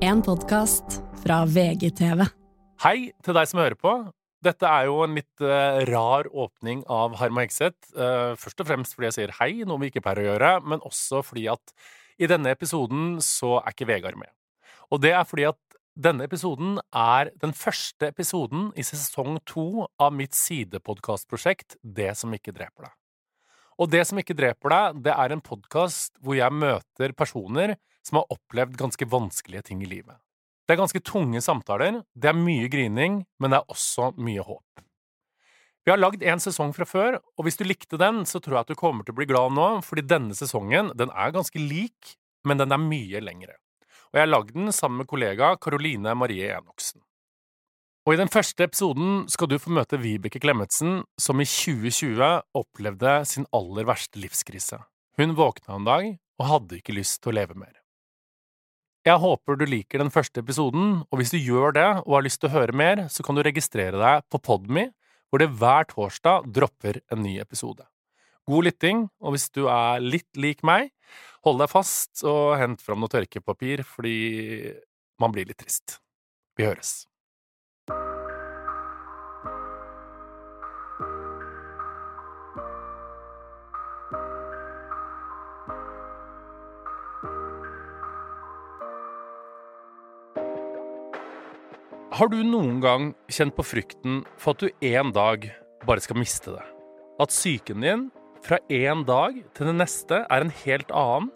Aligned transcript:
En 0.00 0.22
podkast 0.24 1.02
fra 1.20 1.42
VGTV. 1.44 2.22
Hei 2.80 3.10
til 3.20 3.36
deg 3.36 3.48
som 3.50 3.58
hører 3.60 3.76
på. 3.76 3.90
Dette 4.40 4.64
er 4.64 4.86
jo 4.88 5.02
en 5.04 5.18
litt 5.18 5.42
uh, 5.44 5.82
rar 5.90 6.24
åpning 6.32 6.80
av 6.88 7.18
Harma 7.20 7.44
Hegseth. 7.44 7.90
Uh, 7.92 8.32
først 8.40 8.62
og 8.64 8.70
fremst 8.70 8.96
fordi 8.96 9.10
jeg 9.10 9.16
sier 9.18 9.34
hei, 9.42 9.50
noe 9.68 9.76
vi 9.82 9.90
ikke 9.92 10.00
pleier 10.06 10.22
å 10.22 10.24
gjøre, 10.30 10.52
men 10.72 10.80
også 10.88 11.20
fordi 11.20 11.44
at 11.52 11.74
i 12.16 12.30
denne 12.32 12.48
episoden 12.56 13.18
så 13.24 13.58
er 13.60 13.74
ikke 13.74 13.90
Vegard 13.92 14.16
med. 14.16 14.32
Og 14.88 15.04
det 15.04 15.12
er 15.12 15.28
fordi 15.28 15.44
at 15.50 15.60
denne 16.00 16.24
episoden 16.24 16.78
er 16.96 17.34
den 17.44 17.52
første 17.52 18.08
episoden 18.08 18.70
i 18.80 18.86
sesong 18.86 19.36
to 19.44 19.84
av 20.00 20.16
mitt 20.16 20.32
sidepodkastprosjekt 20.38 21.76
Det 21.84 22.14
som 22.16 22.32
ikke 22.32 22.56
dreper 22.56 22.88
deg. 22.88 22.96
Og 23.80 23.88
Det 23.88 24.02
som 24.04 24.18
ikke 24.20 24.36
dreper 24.36 24.72
deg, 24.74 24.98
det 25.06 25.12
er 25.16 25.32
en 25.32 25.40
podkast 25.40 26.18
hvor 26.20 26.36
jeg 26.36 26.52
møter 26.52 27.14
personer 27.16 27.78
som 28.04 28.18
har 28.20 28.34
opplevd 28.34 28.76
ganske 28.76 29.08
vanskelige 29.08 29.70
ting 29.70 29.80
i 29.80 29.88
livet. 29.88 30.18
Det 30.68 30.74
er 30.74 30.82
ganske 30.82 31.00
tunge 31.00 31.40
samtaler, 31.40 32.02
det 32.12 32.28
er 32.28 32.36
mye 32.36 32.68
grining, 32.70 33.22
men 33.40 33.50
det 33.50 33.62
er 33.62 33.72
også 33.72 34.10
mye 34.20 34.44
håp. 34.44 34.84
Vi 35.80 35.90
har 35.94 35.98
lagd 35.98 36.20
en 36.22 36.42
sesong 36.44 36.74
fra 36.76 36.84
før, 36.84 37.16
og 37.40 37.46
hvis 37.46 37.56
du 37.56 37.64
likte 37.64 37.96
den, 38.00 38.26
så 38.28 38.38
tror 38.38 38.58
jeg 38.58 38.68
at 38.68 38.72
du 38.74 38.78
kommer 38.78 39.06
til 39.06 39.16
å 39.16 39.20
bli 39.22 39.26
glad 39.30 39.56
nå, 39.56 39.68
fordi 39.86 40.04
denne 40.04 40.36
sesongen 40.36 40.92
den 41.00 41.10
er 41.16 41.32
ganske 41.32 41.58
lik, 41.58 42.18
men 42.44 42.60
den 42.60 42.76
er 42.76 42.84
mye 42.84 43.24
lengre. 43.24 43.56
Og 44.12 44.20
jeg 44.20 44.26
har 44.26 44.34
lagd 44.34 44.52
den 44.58 44.74
sammen 44.76 45.00
med 45.00 45.08
kollega 45.08 45.54
Caroline 45.56 46.12
Marie 46.20 46.52
Enoksen. 46.52 47.00
Og 48.08 48.14
i 48.14 48.20
den 48.20 48.30
første 48.32 48.64
episoden 48.64 49.26
skal 49.28 49.50
du 49.50 49.58
få 49.60 49.72
møte 49.76 49.98
Vibeke 50.00 50.40
Klemetsen, 50.40 51.02
som 51.20 51.40
i 51.42 51.46
2020 51.48 52.30
opplevde 52.56 53.18
sin 53.28 53.44
aller 53.56 53.84
verste 53.88 54.22
livskrise. 54.22 54.80
Hun 55.20 55.36
våkna 55.36 55.76
en 55.76 55.88
dag 55.88 56.06
og 56.40 56.48
hadde 56.48 56.78
ikke 56.80 56.96
lyst 56.96 57.20
til 57.20 57.34
å 57.34 57.36
leve 57.42 57.58
mer. 57.60 57.74
Jeg 59.04 59.20
håper 59.20 59.56
du 59.56 59.66
liker 59.68 60.00
den 60.00 60.12
første 60.12 60.42
episoden, 60.42 61.02
og 61.08 61.20
hvis 61.20 61.32
du 61.32 61.38
gjør 61.40 61.76
det 61.76 61.88
og 62.02 62.16
har 62.18 62.24
lyst 62.24 62.40
til 62.40 62.50
å 62.50 62.54
høre 62.56 62.76
mer, 62.76 63.06
så 63.12 63.24
kan 63.24 63.36
du 63.36 63.44
registrere 63.44 64.00
deg 64.00 64.26
på 64.32 64.40
Podme, 64.44 64.90
hvor 65.28 65.40
det 65.40 65.52
hver 65.60 65.88
torsdag 65.88 66.48
dropper 66.52 67.00
en 67.12 67.22
ny 67.24 67.38
episode. 67.40 67.84
God 68.48 68.66
lytting, 68.66 69.06
og 69.20 69.36
hvis 69.36 69.48
du 69.52 69.66
er 69.72 70.00
litt 70.04 70.28
lik 70.40 70.64
meg, 70.66 70.90
hold 71.44 71.60
deg 71.62 71.72
fast 71.72 72.24
og 72.28 72.56
hent 72.60 72.84
fram 72.84 73.00
noe 73.00 73.12
tørkepapir, 73.12 73.84
fordi 73.88 74.18
man 75.20 75.32
blir 75.36 75.48
litt 75.48 75.60
trist. 75.60 76.00
Vi 76.56 76.68
høres. 76.68 77.09
Har 92.20 92.28
du 92.28 92.42
noen 92.44 92.82
gang 92.84 93.04
kjent 93.32 93.54
på 93.56 93.64
frykten 93.64 94.18
for 94.36 94.52
at 94.52 94.60
du 94.60 94.84
en 94.90 95.08
dag 95.16 95.46
bare 95.88 96.02
skal 96.04 96.18
miste 96.20 96.52
det? 96.52 96.64
At 97.16 97.32
psyken 97.32 97.80
din 97.80 98.02
fra 98.44 98.58
en 98.68 99.06
dag 99.08 99.38
til 99.56 99.70
den 99.70 99.78
neste 99.80 100.18
er 100.26 100.44
en 100.44 100.50
helt 100.58 100.90
annen, 100.92 101.30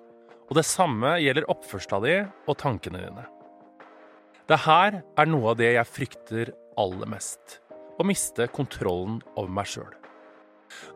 og 0.44 0.58
det 0.58 0.66
samme 0.68 1.14
gjelder 1.24 1.46
oppførselen 1.48 2.04
din 2.04 2.26
og 2.44 2.58
tankene 2.60 3.00
dine. 3.00 3.24
Det 4.44 4.58
her 4.66 4.98
er 5.00 5.30
noe 5.30 5.54
av 5.54 5.56
det 5.62 5.70
jeg 5.72 5.88
frykter 5.88 6.50
aller 6.76 7.08
mest. 7.08 7.62
Å 7.96 8.04
miste 8.04 8.44
kontrollen 8.52 9.22
over 9.38 9.54
meg 9.56 9.70
sjøl. 9.72 9.94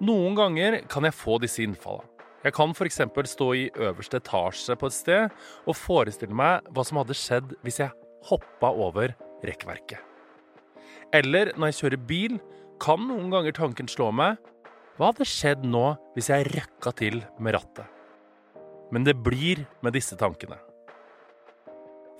Noen 0.04 0.36
ganger 0.36 0.82
kan 0.92 1.08
jeg 1.08 1.16
få 1.16 1.38
disse 1.40 1.64
innfallene. 1.64 2.12
Jeg 2.44 2.52
kan 2.58 2.76
f.eks. 2.76 3.00
stå 3.32 3.48
i 3.56 3.64
øverste 3.72 4.20
etasje 4.20 4.76
på 4.76 4.92
et 4.92 4.98
sted 4.98 5.40
og 5.64 5.80
forestille 5.80 6.36
meg 6.36 6.68
hva 6.76 6.84
som 6.84 7.00
hadde 7.00 7.16
skjedd 7.16 7.56
hvis 7.64 7.80
jeg 7.80 7.96
hoppa 8.28 8.74
over 8.76 9.16
rekkverket. 9.46 10.00
Eller 11.14 11.52
når 11.56 11.70
jeg 11.70 11.78
kjører 11.80 12.06
bil, 12.08 12.38
kan 12.82 13.02
noen 13.08 13.30
ganger 13.32 13.56
tanken 13.56 13.90
slå 13.90 14.10
meg 14.14 14.38
hva 14.98 15.12
hadde 15.12 15.28
skjedd 15.30 15.62
nå 15.62 15.92
hvis 16.16 16.26
jeg 16.32 16.48
røkka 16.50 16.90
til 16.98 17.20
med 17.38 17.54
rattet? 17.54 17.86
Men 18.90 19.04
det 19.06 19.14
blir 19.22 19.62
med 19.84 19.94
disse 19.94 20.16
tankene. 20.18 20.56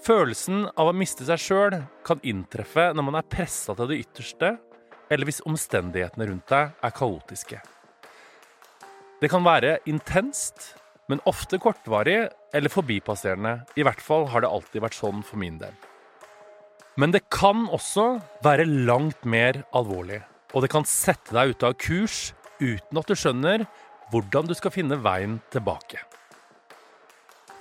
Følelsen 0.06 0.68
av 0.78 0.92
å 0.92 0.94
miste 0.94 1.26
seg 1.26 1.42
sjøl 1.42 1.80
kan 2.06 2.22
inntreffe 2.22 2.92
når 2.94 3.06
man 3.08 3.18
er 3.18 3.26
pressa 3.26 3.74
til 3.74 3.90
det 3.90 3.98
ytterste, 4.04 4.52
eller 5.10 5.26
hvis 5.26 5.42
omstendighetene 5.48 6.28
rundt 6.30 6.46
deg 6.52 6.78
er 6.86 6.94
kaotiske. 6.94 7.58
Det 9.18 9.32
kan 9.32 9.42
være 9.42 9.80
intenst, 9.90 10.76
men 11.10 11.24
ofte 11.26 11.58
kortvarig 11.58 12.28
eller 12.54 12.70
forbipasserende. 12.70 13.64
I 13.74 13.82
hvert 13.82 14.04
fall 14.04 14.28
har 14.30 14.44
det 14.44 14.54
alltid 14.54 14.84
vært 14.86 15.00
sånn 15.00 15.26
for 15.26 15.42
min 15.42 15.58
del. 15.58 15.74
Men 16.98 17.12
det 17.14 17.28
kan 17.30 17.68
også 17.70 18.18
være 18.42 18.64
langt 18.66 19.22
mer 19.22 19.60
alvorlig, 19.76 20.18
og 20.50 20.64
det 20.64 20.70
kan 20.72 20.86
sette 20.88 21.30
deg 21.36 21.54
ute 21.54 21.68
av 21.68 21.76
kurs 21.78 22.32
uten 22.58 22.98
at 22.98 23.06
du 23.06 23.14
skjønner 23.14 23.68
hvordan 24.10 24.48
du 24.48 24.54
skal 24.58 24.74
finne 24.74 24.98
veien 25.04 25.36
tilbake. 25.54 26.00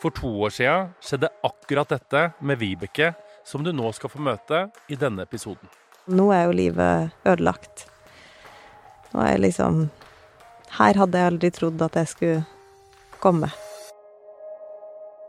For 0.01 0.13
to 0.13 0.31
år 0.45 0.55
siden 0.55 0.89
skjedde 1.05 1.29
akkurat 1.45 1.93
dette 1.93 2.23
med 2.41 2.57
Vibeke, 2.61 3.11
som 3.45 3.61
du 3.61 3.69
nå 3.73 3.91
skal 3.93 4.09
få 4.09 4.23
møte 4.25 4.65
i 4.89 4.97
denne 4.97 5.25
episoden. 5.29 5.69
Nå 6.09 6.31
er 6.33 6.47
jo 6.47 6.57
livet 6.57 7.13
ødelagt. 7.27 7.85
Nå 9.13 9.21
er 9.21 9.35
jeg 9.35 9.45
liksom 9.49 9.87
Her 10.77 10.97
hadde 10.99 11.19
jeg 11.19 11.31
aldri 11.31 11.53
trodd 11.55 11.81
at 11.85 11.95
jeg 11.95 12.09
skulle 12.11 12.41
komme. 13.23 13.53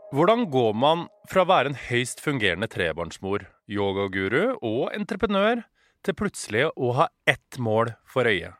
Hvordan 0.09 0.47
går 0.49 0.71
man 0.73 1.03
fra 1.29 1.43
å 1.43 1.49
være 1.51 1.69
en 1.69 1.75
høyst 1.77 2.23
fungerende 2.25 2.65
trebarnsmor, 2.71 3.43
yogaguru 3.69 4.55
og 4.57 4.87
entreprenør, 4.95 5.61
til 6.01 6.15
plutselig 6.17 6.63
å 6.73 6.95
ha 6.97 7.05
ett 7.29 7.59
mål 7.61 7.91
for 8.09 8.25
øyet? 8.25 8.57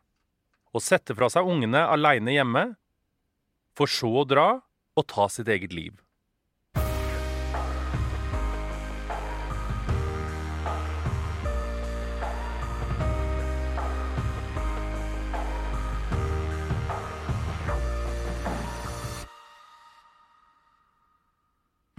Å 0.69 0.81
sette 0.83 1.15
fra 1.17 1.31
seg 1.33 1.49
ungene 1.49 1.81
aleine 1.89 2.35
hjemme, 2.35 2.63
for 3.73 3.89
så 3.89 4.11
å 4.21 4.27
dra 4.29 4.59
og 4.93 5.07
ta 5.09 5.25
sitt 5.33 5.49
eget 5.49 5.73
liv. 5.73 5.95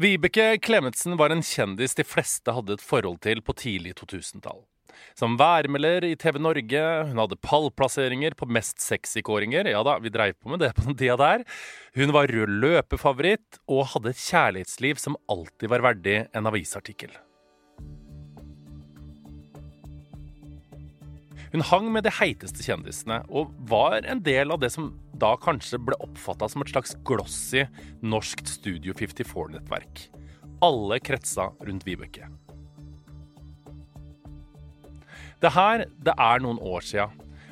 Vibeke 0.01 0.55
Klemetsen 0.65 1.13
var 1.21 1.29
en 1.29 1.43
kjendis 1.45 1.93
de 1.99 2.05
fleste 2.09 2.53
hadde 2.57 2.73
et 2.79 2.81
forhold 2.81 3.19
til 3.21 3.43
på 3.45 3.53
tidlig 3.53 3.91
2000-tall. 3.99 4.63
Som 5.19 5.35
værmelder 5.37 6.07
i 6.09 6.15
TV 6.17 6.39
Norge, 6.41 6.85
hun 7.11 7.21
hadde 7.21 7.37
pallplasseringer 7.45 8.33
på 8.39 8.49
Mest 8.49 8.81
sexy-kåringer. 8.81 9.69
Ja 9.69 9.83
da, 9.85 9.99
vi 10.01 10.13
dreiv 10.15 10.39
på 10.41 10.55
med 10.55 10.65
det 10.65 10.71
på 10.79 10.87
den 10.87 10.97
tida 10.97 11.19
der. 11.21 11.45
Hun 12.01 12.15
var 12.17 12.33
rød 12.33 12.55
løpefavoritt 12.63 13.61
og 13.69 13.91
hadde 13.93 14.15
et 14.15 14.25
kjærlighetsliv 14.25 15.03
som 15.05 15.21
alltid 15.29 15.69
var 15.69 15.85
verdig 15.91 16.17
en 16.33 16.49
avisartikkel. 16.49 17.13
Hun 21.53 21.67
hang 21.75 21.93
med 21.93 22.09
de 22.09 22.17
heiteste 22.23 22.65
kjendisene 22.65 23.21
og 23.29 23.53
var 23.69 24.01
en 24.09 24.25
del 24.25 24.57
av 24.57 24.65
det 24.65 24.73
som 24.73 24.95
da 25.21 25.35
kanskje 25.41 25.81
ble 25.85 25.97
oppfatta 26.03 26.49
som 26.51 26.65
et 26.65 26.73
slags 26.73 26.97
glossy 27.07 27.67
norskt 28.03 28.49
Studio 28.49 28.95
54-nettverk. 28.97 30.07
Alle 30.65 31.01
kretsa 31.05 31.51
rundt 31.67 31.87
Vibeke. 31.89 32.29
Det 35.41 35.53
her 35.55 35.87
det 36.05 36.15
er 36.21 36.43
noen 36.45 36.61
år 36.61 36.85
sia. 36.85 37.09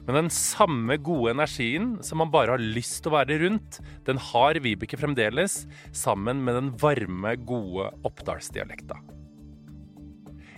Men 0.08 0.22
den 0.22 0.30
samme 0.32 0.96
gode 1.04 1.34
energien 1.34 1.98
som 2.04 2.22
man 2.22 2.32
bare 2.32 2.54
har 2.54 2.62
lyst 2.62 3.02
til 3.04 3.12
å 3.12 3.18
være 3.18 3.36
rundt, 3.42 3.80
den 4.08 4.20
har 4.30 4.56
Vibeke 4.64 4.96
fremdeles, 4.96 5.66
sammen 5.92 6.40
med 6.46 6.56
den 6.56 6.70
varme, 6.80 7.34
gode 7.44 7.90
oppdalsdialekta. 8.08 8.96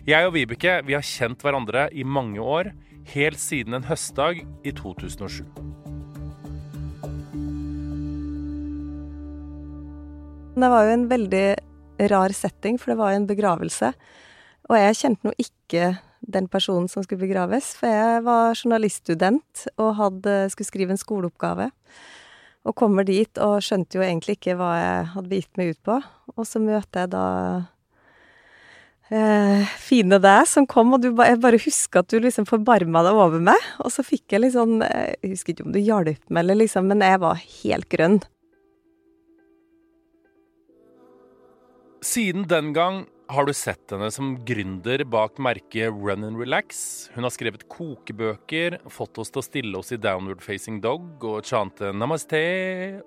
Jeg 0.06 0.26
og 0.26 0.36
Vibeke 0.38 0.78
vi 0.86 0.94
har 0.94 1.04
kjent 1.06 1.42
hverandre 1.42 1.88
i 1.90 2.06
mange 2.06 2.38
år, 2.38 2.70
helt 3.10 3.42
siden 3.42 3.74
en 3.74 3.90
høstdag 3.90 4.44
i 4.62 4.74
2007. 4.78 5.89
Det 10.50 10.68
var 10.68 10.84
jo 10.86 10.94
en 10.96 11.08
veldig 11.10 11.46
rar 12.10 12.32
setting, 12.34 12.78
for 12.78 12.92
det 12.92 12.98
var 12.98 13.12
jo 13.12 13.20
en 13.20 13.28
begravelse. 13.28 13.92
Og 14.70 14.78
jeg 14.78 14.96
kjente 14.98 15.28
nå 15.28 15.34
ikke 15.38 15.92
den 16.20 16.48
personen 16.50 16.88
som 16.90 17.04
skulle 17.04 17.22
begraves, 17.22 17.72
for 17.78 17.90
jeg 17.90 18.24
var 18.26 18.56
journaliststudent 18.58 19.66
og 19.80 19.94
hadde, 19.98 20.34
skulle 20.52 20.68
skrive 20.68 20.94
en 20.94 21.00
skoleoppgave. 21.00 21.70
Og 22.68 22.76
kommer 22.76 23.06
dit 23.08 23.40
og 23.40 23.62
skjønte 23.64 23.96
jo 23.96 24.04
egentlig 24.04 24.36
ikke 24.36 24.56
hva 24.58 24.72
jeg 24.76 25.04
hadde 25.14 25.30
begitt 25.30 25.60
meg 25.60 25.72
ut 25.72 25.80
på. 25.86 26.00
Og 26.36 26.48
så 26.48 26.60
møter 26.60 27.06
jeg 27.06 27.12
da 27.14 27.26
eh, 29.08 29.70
fine 29.80 30.18
deg 30.20 30.50
som 30.50 30.66
kom, 30.68 30.92
og 30.98 31.06
du, 31.06 31.12
jeg 31.14 31.40
bare 31.40 31.62
husker 31.62 32.02
at 32.02 32.10
du 32.10 32.18
liksom 32.20 32.48
forbarma 32.50 33.06
deg 33.06 33.22
over 33.22 33.40
meg. 33.52 33.70
Og 33.80 33.94
så 33.94 34.04
fikk 34.04 34.36
jeg 34.36 34.52
sånn 34.58 34.82
Jeg 34.82 35.32
husker 35.32 35.54
ikke 35.54 35.70
om 35.70 35.72
du 35.78 35.80
hjalp 35.80 36.20
meg, 36.28 36.42
eller 36.42 36.60
liksom, 36.66 36.90
men 36.90 37.06
jeg 37.06 37.22
var 37.22 37.40
helt 37.62 37.90
grønn. 37.94 38.20
Siden 42.00 42.46
den 42.48 42.70
gang 42.72 43.02
har 43.28 43.44
du 43.44 43.52
sett 43.52 43.92
henne 43.92 44.06
som 44.10 44.32
gründer 44.48 45.02
bak 45.04 45.36
merket 45.36 45.92
Run 45.92 46.24
and 46.24 46.38
Relax. 46.40 47.10
Hun 47.12 47.26
har 47.26 47.32
skrevet 47.34 47.66
kokebøker, 47.68 48.78
fått 48.88 49.18
oss 49.20 49.28
til 49.28 49.40
å 49.42 49.44
stille 49.44 49.80
oss 49.82 49.92
i 49.92 49.98
Downward 50.00 50.40
Facing 50.40 50.78
Dog 50.80 51.20
og 51.28 51.44
chante 51.44 51.90
namaste, 51.92 52.40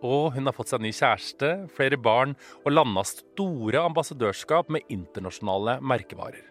og 0.06 0.36
hun 0.36 0.46
har 0.46 0.54
fått 0.54 0.70
seg 0.72 0.84
ny 0.86 0.92
kjæreste, 0.94 1.50
flere 1.74 1.98
barn 1.98 2.36
og 2.62 2.76
landa 2.76 3.02
store 3.10 3.82
ambassadørskap 3.90 4.70
med 4.72 4.86
internasjonale 4.94 5.80
merkevarer. 5.82 6.44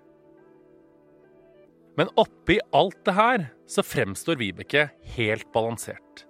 Men 1.95 2.11
oppi 2.19 2.57
alt 2.75 2.99
det 3.07 3.15
her 3.15 3.45
så 3.71 3.85
fremstår 3.87 4.41
Vibeke 4.41 4.89
helt 5.15 5.47
balansert. 5.55 6.25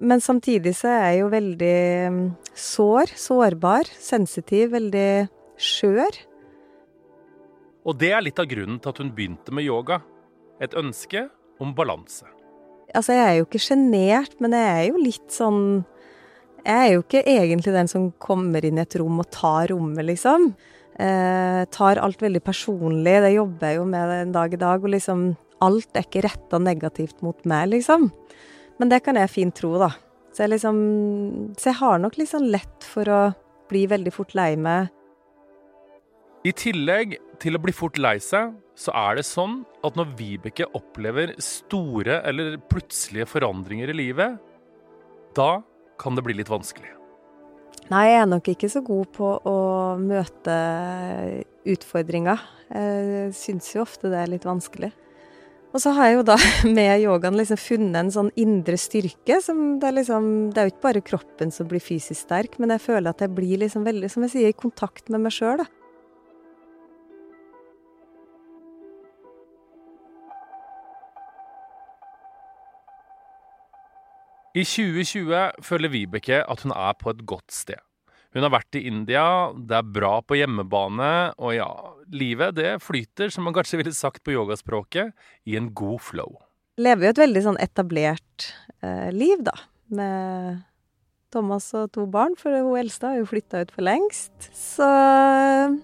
Men 0.00 0.24
samtidig 0.24 0.72
så 0.78 0.88
er 0.88 1.04
jeg 1.10 1.20
jo 1.20 1.28
veldig 1.34 1.76
mm, 2.14 2.24
sår, 2.56 3.12
sårbar, 3.20 3.90
sensitiv, 4.00 4.70
veldig 4.72 5.10
skjør. 5.60 6.18
Og 7.88 7.96
det 8.00 8.10
er 8.12 8.24
litt 8.24 8.40
av 8.40 8.48
grunnen 8.50 8.80
til 8.80 8.92
at 8.92 9.00
hun 9.00 9.12
begynte 9.16 9.54
med 9.56 9.64
yoga. 9.64 10.00
Et 10.60 10.74
ønske 10.76 11.28
om 11.60 11.72
balanse. 11.76 12.26
Altså, 12.90 13.14
jeg 13.14 13.24
er 13.24 13.38
jo 13.38 13.46
ikke 13.46 13.62
sjenert, 13.62 14.34
men 14.42 14.56
jeg 14.56 14.68
er 14.74 14.84
jo 14.90 15.00
litt 15.04 15.30
sånn 15.30 15.62
Jeg 16.60 16.76
er 16.76 16.90
jo 16.92 17.00
ikke 17.00 17.22
egentlig 17.24 17.72
den 17.72 17.88
som 17.88 18.10
kommer 18.20 18.64
inn 18.66 18.76
i 18.76 18.82
et 18.82 18.96
rom 19.00 19.22
og 19.22 19.30
tar 19.32 19.70
rommet, 19.72 20.04
liksom. 20.04 20.50
Eh, 21.00 21.62
tar 21.72 22.00
alt 22.02 22.20
veldig 22.20 22.42
personlig. 22.44 23.14
Det 23.24 23.30
jobber 23.32 23.70
jeg 23.70 23.78
jo 23.78 23.86
med 23.88 24.12
en 24.18 24.34
dag 24.34 24.52
i 24.52 24.60
dag. 24.60 24.84
Og 24.84 24.92
liksom 24.92 25.30
Alt 25.60 25.92
er 25.92 26.06
ikke 26.06 26.22
retta 26.24 26.56
negativt 26.56 27.18
mot 27.20 27.36
meg, 27.44 27.70
liksom. 27.72 28.06
Men 28.80 28.88
det 28.88 29.02
kan 29.04 29.16
jeg 29.20 29.32
fint 29.32 29.56
tro, 29.56 29.74
da. 29.80 29.90
Så 30.32 30.44
jeg 30.44 30.54
liksom 30.54 30.76
Så 31.56 31.70
jeg 31.70 31.80
har 31.80 31.98
nok 31.98 32.16
sånn 32.16 32.50
lett 32.52 32.84
for 32.84 33.08
å 33.08 33.20
bli 33.70 33.86
veldig 33.86 34.12
fort 34.12 34.34
lei 34.34 34.56
meg. 34.56 34.90
I 36.40 36.52
tillegg 36.56 37.18
til 37.40 37.56
å 37.56 37.60
bli 37.60 37.72
fort 37.76 37.98
lei 38.00 38.14
seg, 38.24 38.54
så 38.72 38.94
er 38.96 39.18
det 39.18 39.26
sånn 39.28 39.58
at 39.84 39.96
når 39.98 40.14
Vibeke 40.16 40.64
opplever 40.76 41.34
store 41.44 42.22
eller 42.24 42.54
plutselige 42.70 43.26
forandringer 43.28 43.92
i 43.92 43.96
livet, 43.98 44.38
da 45.36 45.58
kan 46.00 46.16
det 46.16 46.24
bli 46.24 46.38
litt 46.38 46.48
vanskelig. 46.48 46.94
Nei, 47.90 48.06
jeg 48.08 48.22
er 48.22 48.30
nok 48.30 48.48
ikke 48.48 48.70
så 48.72 48.80
god 48.86 49.10
på 49.12 49.28
å 49.50 49.58
møte 50.00 50.54
utfordringer. 51.68 52.40
Jeg 52.72 53.34
syns 53.36 53.68
jo 53.74 53.82
ofte 53.84 54.08
det 54.08 54.22
er 54.22 54.32
litt 54.32 54.46
vanskelig. 54.48 54.88
Og 55.74 55.82
så 55.82 55.92
har 55.94 56.08
jeg 56.08 56.16
jo 56.16 56.24
da 56.30 56.38
med 56.78 57.02
yogaen 57.02 57.36
liksom 57.36 57.60
funnet 57.60 57.98
en 58.00 58.14
sånn 58.14 58.30
indre 58.40 58.78
styrke. 58.80 59.42
som 59.44 59.76
Det 59.82 59.90
er 59.90 59.98
liksom, 59.98 60.30
det 60.54 60.62
er 60.62 60.70
jo 60.70 60.72
ikke 60.72 60.88
bare 60.88 61.04
kroppen 61.04 61.52
som 61.52 61.68
blir 61.68 61.84
fysisk 61.84 62.22
sterk, 62.22 62.56
men 62.56 62.72
jeg 62.72 62.86
føler 62.86 63.12
at 63.12 63.20
jeg 63.26 63.34
blir 63.36 63.60
liksom 63.60 63.84
veldig, 63.84 64.08
som 64.08 64.24
jeg 64.24 64.34
sier, 64.38 64.54
i 64.54 64.56
kontakt 64.56 65.12
med 65.12 65.26
meg 65.26 65.36
sjøl, 65.36 65.60
da. 65.60 65.68
I 74.50 74.64
2020 74.66 75.62
føler 75.62 75.92
Vibeke 75.92 76.40
at 76.42 76.64
hun 76.64 76.74
er 76.74 76.96
på 76.98 77.12
et 77.12 77.22
godt 77.28 77.54
sted. 77.54 77.78
Hun 78.34 78.46
har 78.46 78.52
vært 78.54 78.76
i 78.78 78.84
India, 78.86 79.50
det 79.54 79.74
er 79.74 79.90
bra 79.94 80.20
på 80.22 80.38
hjemmebane, 80.38 81.10
og 81.38 81.54
ja, 81.56 81.70
livet 82.14 82.54
det 82.58 82.76
flyter, 82.82 83.30
som 83.30 83.46
man 83.46 83.54
kanskje 83.56 83.80
ville 83.80 83.94
sagt 83.94 84.22
på 84.26 84.34
yogaspråket, 84.36 85.14
i 85.50 85.56
en 85.58 85.72
god 85.74 85.98
flow. 86.06 86.38
Lever 86.78 87.08
jo 87.08 87.14
et 87.14 87.22
veldig 87.24 87.44
sånn 87.46 87.60
etablert 87.62 88.50
eh, 88.86 89.10
liv, 89.14 89.42
da. 89.46 89.56
Med 89.90 90.60
Thomas 91.34 91.66
og 91.78 91.90
to 91.94 92.06
barn, 92.10 92.36
for 92.38 92.54
hun 92.54 92.78
eldste 92.78 93.10
har 93.10 93.18
jo 93.18 93.28
flytta 93.30 93.64
ut 93.64 93.74
for 93.74 93.86
lengst. 93.86 94.50
Så 94.54 94.86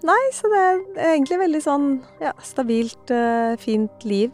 nei, 0.06 0.22
så 0.34 0.50
det 0.50 0.62
er 0.62 1.12
egentlig 1.12 1.42
veldig 1.42 1.62
sånn 1.66 1.88
ja, 2.22 2.34
stabilt, 2.46 3.10
eh, 3.14 3.58
fint 3.62 4.06
liv. 4.06 4.30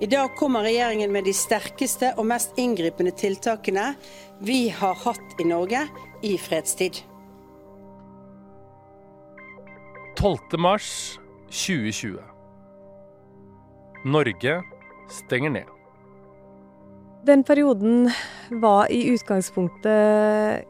I 0.00 0.06
dag 0.06 0.36
kommer 0.36 0.62
regjeringen 0.64 1.12
med 1.12 1.26
de 1.28 1.32
sterkeste 1.36 2.14
og 2.16 2.24
mest 2.30 2.56
inngripende 2.56 3.10
tiltakene 3.12 3.90
vi 4.40 4.70
har 4.72 4.94
hatt 5.02 5.40
i 5.42 5.44
Norge 5.44 5.82
i 6.24 6.38
fredstid. 6.40 7.02
12. 10.16 10.56
mars 10.56 11.18
2020. 11.52 12.16
Norge 14.08 14.54
stenger 15.12 15.52
ned. 15.58 15.68
Den 17.28 17.44
perioden 17.44 18.08
var 18.62 18.88
i 18.88 19.02
utgangspunktet 19.12 20.64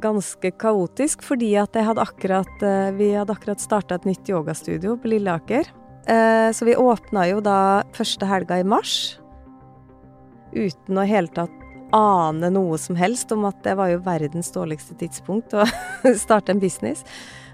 ganske 0.00 0.54
kaotisk, 0.56 1.20
fordi 1.26 1.52
at 1.60 1.76
hadde 1.84 2.00
akkurat, 2.00 2.62
eh, 2.64 2.96
vi 2.96 3.12
hadde 3.12 3.36
akkurat 3.36 3.60
starta 3.60 4.00
et 4.00 4.08
nytt 4.08 4.24
yogastudio 4.28 4.96
på 4.96 5.12
Lilleaker. 5.12 5.68
Eh, 6.06 6.50
så 6.52 6.64
vi 6.64 6.76
åpna 6.76 7.26
jo 7.28 7.40
da 7.44 7.82
første 7.96 8.28
helga 8.28 8.60
i 8.60 8.66
mars. 8.66 9.18
Uten 10.54 10.98
å 10.98 11.06
hele 11.06 11.30
tatt 11.34 11.56
ane 11.94 12.50
noe 12.54 12.78
som 12.78 12.96
helst 12.98 13.32
om 13.34 13.44
at 13.48 13.58
det 13.66 13.74
var 13.78 13.90
jo 13.92 14.02
verdens 14.04 14.52
dårligste 14.54 14.96
tidspunkt 15.00 15.54
å 15.54 15.66
starte 16.24 16.54
en 16.54 16.62
business. 16.62 17.04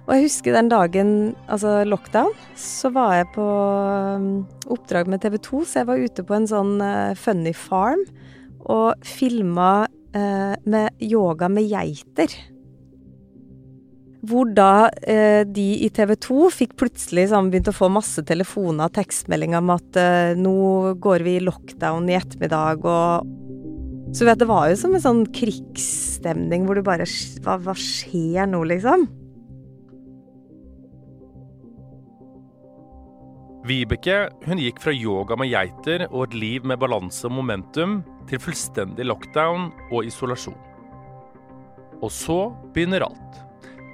Og 0.06 0.14
jeg 0.14 0.28
husker 0.28 0.54
den 0.54 0.68
dagen, 0.70 1.08
altså 1.50 1.80
lockdown, 1.88 2.30
så 2.54 2.92
var 2.94 3.16
jeg 3.16 3.30
på 3.34 3.46
um, 3.46 4.28
oppdrag 4.70 5.10
med 5.10 5.24
TV 5.24 5.40
2, 5.42 5.64
så 5.66 5.80
jeg 5.80 5.88
var 5.88 6.04
ute 6.04 6.24
på 6.26 6.36
en 6.36 6.46
sånn 6.46 6.76
uh, 6.78 7.16
funny 7.18 7.50
farm 7.56 8.04
og 8.70 9.02
filma 9.06 9.88
uh, 10.14 10.54
med 10.62 11.02
yoga 11.02 11.50
med 11.50 11.66
geiter. 11.72 12.30
Hvor 14.26 14.48
da 14.56 14.88
eh, 15.06 15.44
de 15.46 15.66
i 15.84 15.90
TV 15.94 16.14
2 16.24 16.48
fikk 16.54 16.74
plutselig 16.80 17.28
sånn, 17.30 17.50
begynt 17.52 17.70
å 17.70 17.76
få 17.76 17.90
masse 17.92 18.24
telefoner 18.26 18.88
og 18.88 18.96
tekstmeldinger 18.96 19.60
om 19.60 19.74
at 19.76 19.98
eh, 20.00 20.32
nå 20.38 20.96
går 21.02 21.24
vi 21.26 21.36
i 21.36 21.44
lockdown 21.44 22.08
i 22.10 22.16
ettermiddag 22.18 22.86
og 22.86 23.34
Så 24.16 24.24
vet, 24.24 24.38
det 24.40 24.48
var 24.48 24.70
jo 24.70 24.78
som 24.80 24.94
en 24.96 25.04
sånn 25.04 25.22
krigsstemning 25.34 26.66
hvor 26.66 26.78
du 26.78 26.82
bare 26.86 27.06
Hva, 27.44 27.58
hva 27.60 27.76
skjer 27.76 28.48
nå, 28.50 28.64
liksom? 28.72 29.06
Vibeke 33.66 34.28
hun 34.46 34.62
gikk 34.62 34.78
fra 34.82 34.94
yoga 34.94 35.36
med 35.38 35.50
geiter 35.50 36.06
og 36.12 36.28
et 36.28 36.38
liv 36.38 36.66
med 36.66 36.78
balanse 36.78 37.26
og 37.26 37.34
momentum 37.34 37.98
til 38.30 38.42
fullstendig 38.42 39.06
lockdown 39.06 39.72
og 39.90 40.06
isolasjon. 40.06 40.58
Og 41.98 42.12
så 42.12 42.38
begynner 42.74 43.06
alt. 43.08 43.45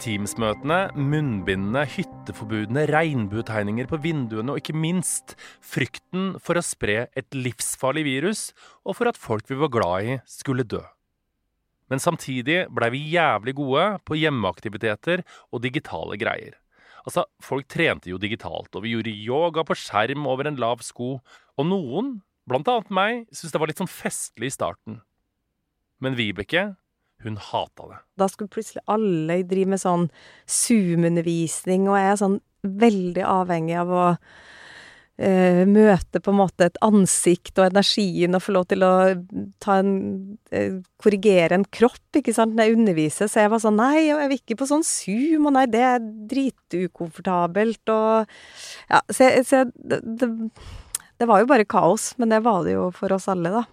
Teams-møtene, 0.03 0.89
munnbindene, 0.99 1.85
hytteforbudene, 1.87 2.89
regnbuetegninger 2.91 3.87
på 3.91 4.01
vinduene 4.03 4.55
og 4.55 4.59
ikke 4.59 4.75
minst 4.75 5.37
frykten 5.63 6.33
for 6.43 6.59
å 6.59 6.65
spre 6.67 7.05
et 7.19 7.37
livsfarlig 7.37 8.03
virus 8.09 8.49
og 8.83 8.99
for 8.99 9.11
at 9.11 9.21
folk 9.21 9.47
vi 9.47 9.61
var 9.61 9.71
glad 9.71 10.09
i, 10.09 10.17
skulle 10.27 10.67
dø. 10.67 10.83
Men 11.93 12.03
samtidig 12.03 12.65
blei 12.73 12.89
vi 12.95 13.05
jævlig 13.13 13.55
gode 13.59 13.85
på 14.09 14.19
hjemmeaktiviteter 14.19 15.23
og 15.53 15.63
digitale 15.63 16.19
greier. 16.19 16.59
Altså, 17.07 17.27
folk 17.43 17.67
trente 17.71 18.11
jo 18.11 18.19
digitalt, 18.23 18.71
og 18.75 18.85
vi 18.85 18.95
gjorde 18.95 19.15
yoga 19.15 19.65
på 19.67 19.77
skjerm 19.79 20.27
over 20.31 20.49
en 20.49 20.59
lav 20.59 20.83
sko, 20.87 21.17
og 21.59 21.67
noen, 21.69 22.15
blant 22.49 22.69
annet 22.71 22.95
meg, 22.95 23.25
syntes 23.31 23.55
det 23.55 23.63
var 23.63 23.71
litt 23.71 23.83
sånn 23.83 23.91
festlig 23.91 24.51
i 24.51 24.55
starten. 24.55 25.01
Men 26.03 26.17
Vibeke, 26.19 26.73
hun 27.25 27.37
hata 27.41 27.89
det. 27.91 27.99
Da 28.21 28.29
skulle 28.31 28.53
plutselig 28.53 28.85
alle 28.91 29.43
drive 29.49 29.75
med 29.75 29.83
sånn 29.83 30.09
Zoom-undervisning, 30.51 31.89
og 31.91 31.99
jeg 31.99 32.11
er 32.13 32.19
sånn 32.21 32.41
veldig 32.63 33.25
avhengig 33.27 33.77
av 33.81 33.93
å 33.93 34.05
uh, 34.13 35.63
møte 35.69 36.23
på 36.23 36.33
en 36.33 36.39
måte 36.39 36.69
et 36.69 36.79
ansikt 36.85 37.59
og 37.59 37.71
energien 37.71 38.39
og 38.39 38.45
få 38.45 38.55
lov 38.57 38.69
til 38.71 38.87
å 38.87 38.93
ta 39.63 39.81
en 39.83 39.97
uh, 40.55 40.79
korrigere 41.03 41.59
en 41.59 41.67
kropp, 41.75 42.05
ikke 42.21 42.35
sant, 42.37 42.55
når 42.57 42.71
jeg 42.71 42.79
underviser. 42.79 43.31
Så 43.31 43.43
jeg 43.43 43.53
var 43.53 43.65
sånn 43.65 43.81
Nei, 43.81 44.07
jeg 44.09 44.31
vil 44.31 44.39
ikke 44.41 44.61
på 44.63 44.71
sånn 44.71 44.87
Zoom, 44.87 45.51
og 45.51 45.57
nei, 45.59 45.67
det 45.71 45.85
er 45.95 46.07
dritukomfortabelt, 46.33 47.83
og 47.95 48.31
Ja, 48.93 49.03
så 49.11 49.31
jeg, 49.31 49.73
det, 49.75 50.03
det, 50.23 50.33
det 51.23 51.31
var 51.31 51.43
jo 51.43 51.51
bare 51.51 51.69
kaos, 51.69 52.13
men 52.19 52.33
det 52.35 52.43
var 52.47 52.65
det 52.67 52.77
jo 52.77 52.91
for 52.95 53.15
oss 53.15 53.31
alle, 53.31 53.53
da. 53.55 53.67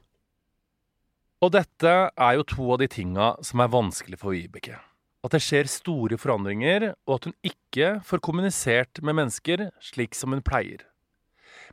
Og 1.39 1.53
dette 1.55 1.91
er 2.12 2.36
jo 2.36 2.43
to 2.43 2.65
av 2.74 2.81
de 2.81 2.88
tinga 2.91 3.31
som 3.48 3.62
er 3.63 3.72
vanskelig 3.72 4.17
for 4.19 4.36
Vibeke. 4.36 4.75
At 5.24 5.31
det 5.36 5.39
skjer 5.43 5.69
store 5.72 6.17
forandringer, 6.19 6.93
og 7.08 7.13
at 7.15 7.27
hun 7.29 7.36
ikke 7.48 7.91
får 8.08 8.22
kommunisert 8.24 9.00
med 9.03 9.15
mennesker 9.19 9.69
slik 9.84 10.15
som 10.15 10.36
hun 10.36 10.43
pleier. 10.43 10.84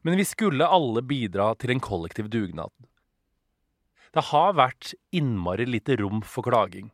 Men 0.06 0.18
vi 0.18 0.26
skulle 0.26 0.66
alle 0.66 1.02
bidra 1.02 1.52
til 1.58 1.74
en 1.74 1.82
kollektiv 1.82 2.28
dugnad. 2.30 2.70
Det 4.14 4.22
har 4.30 4.54
vært 4.54 4.94
innmari 5.14 5.66
lite 5.66 5.98
rom 5.98 6.22
for 6.22 6.46
klaging. 6.46 6.92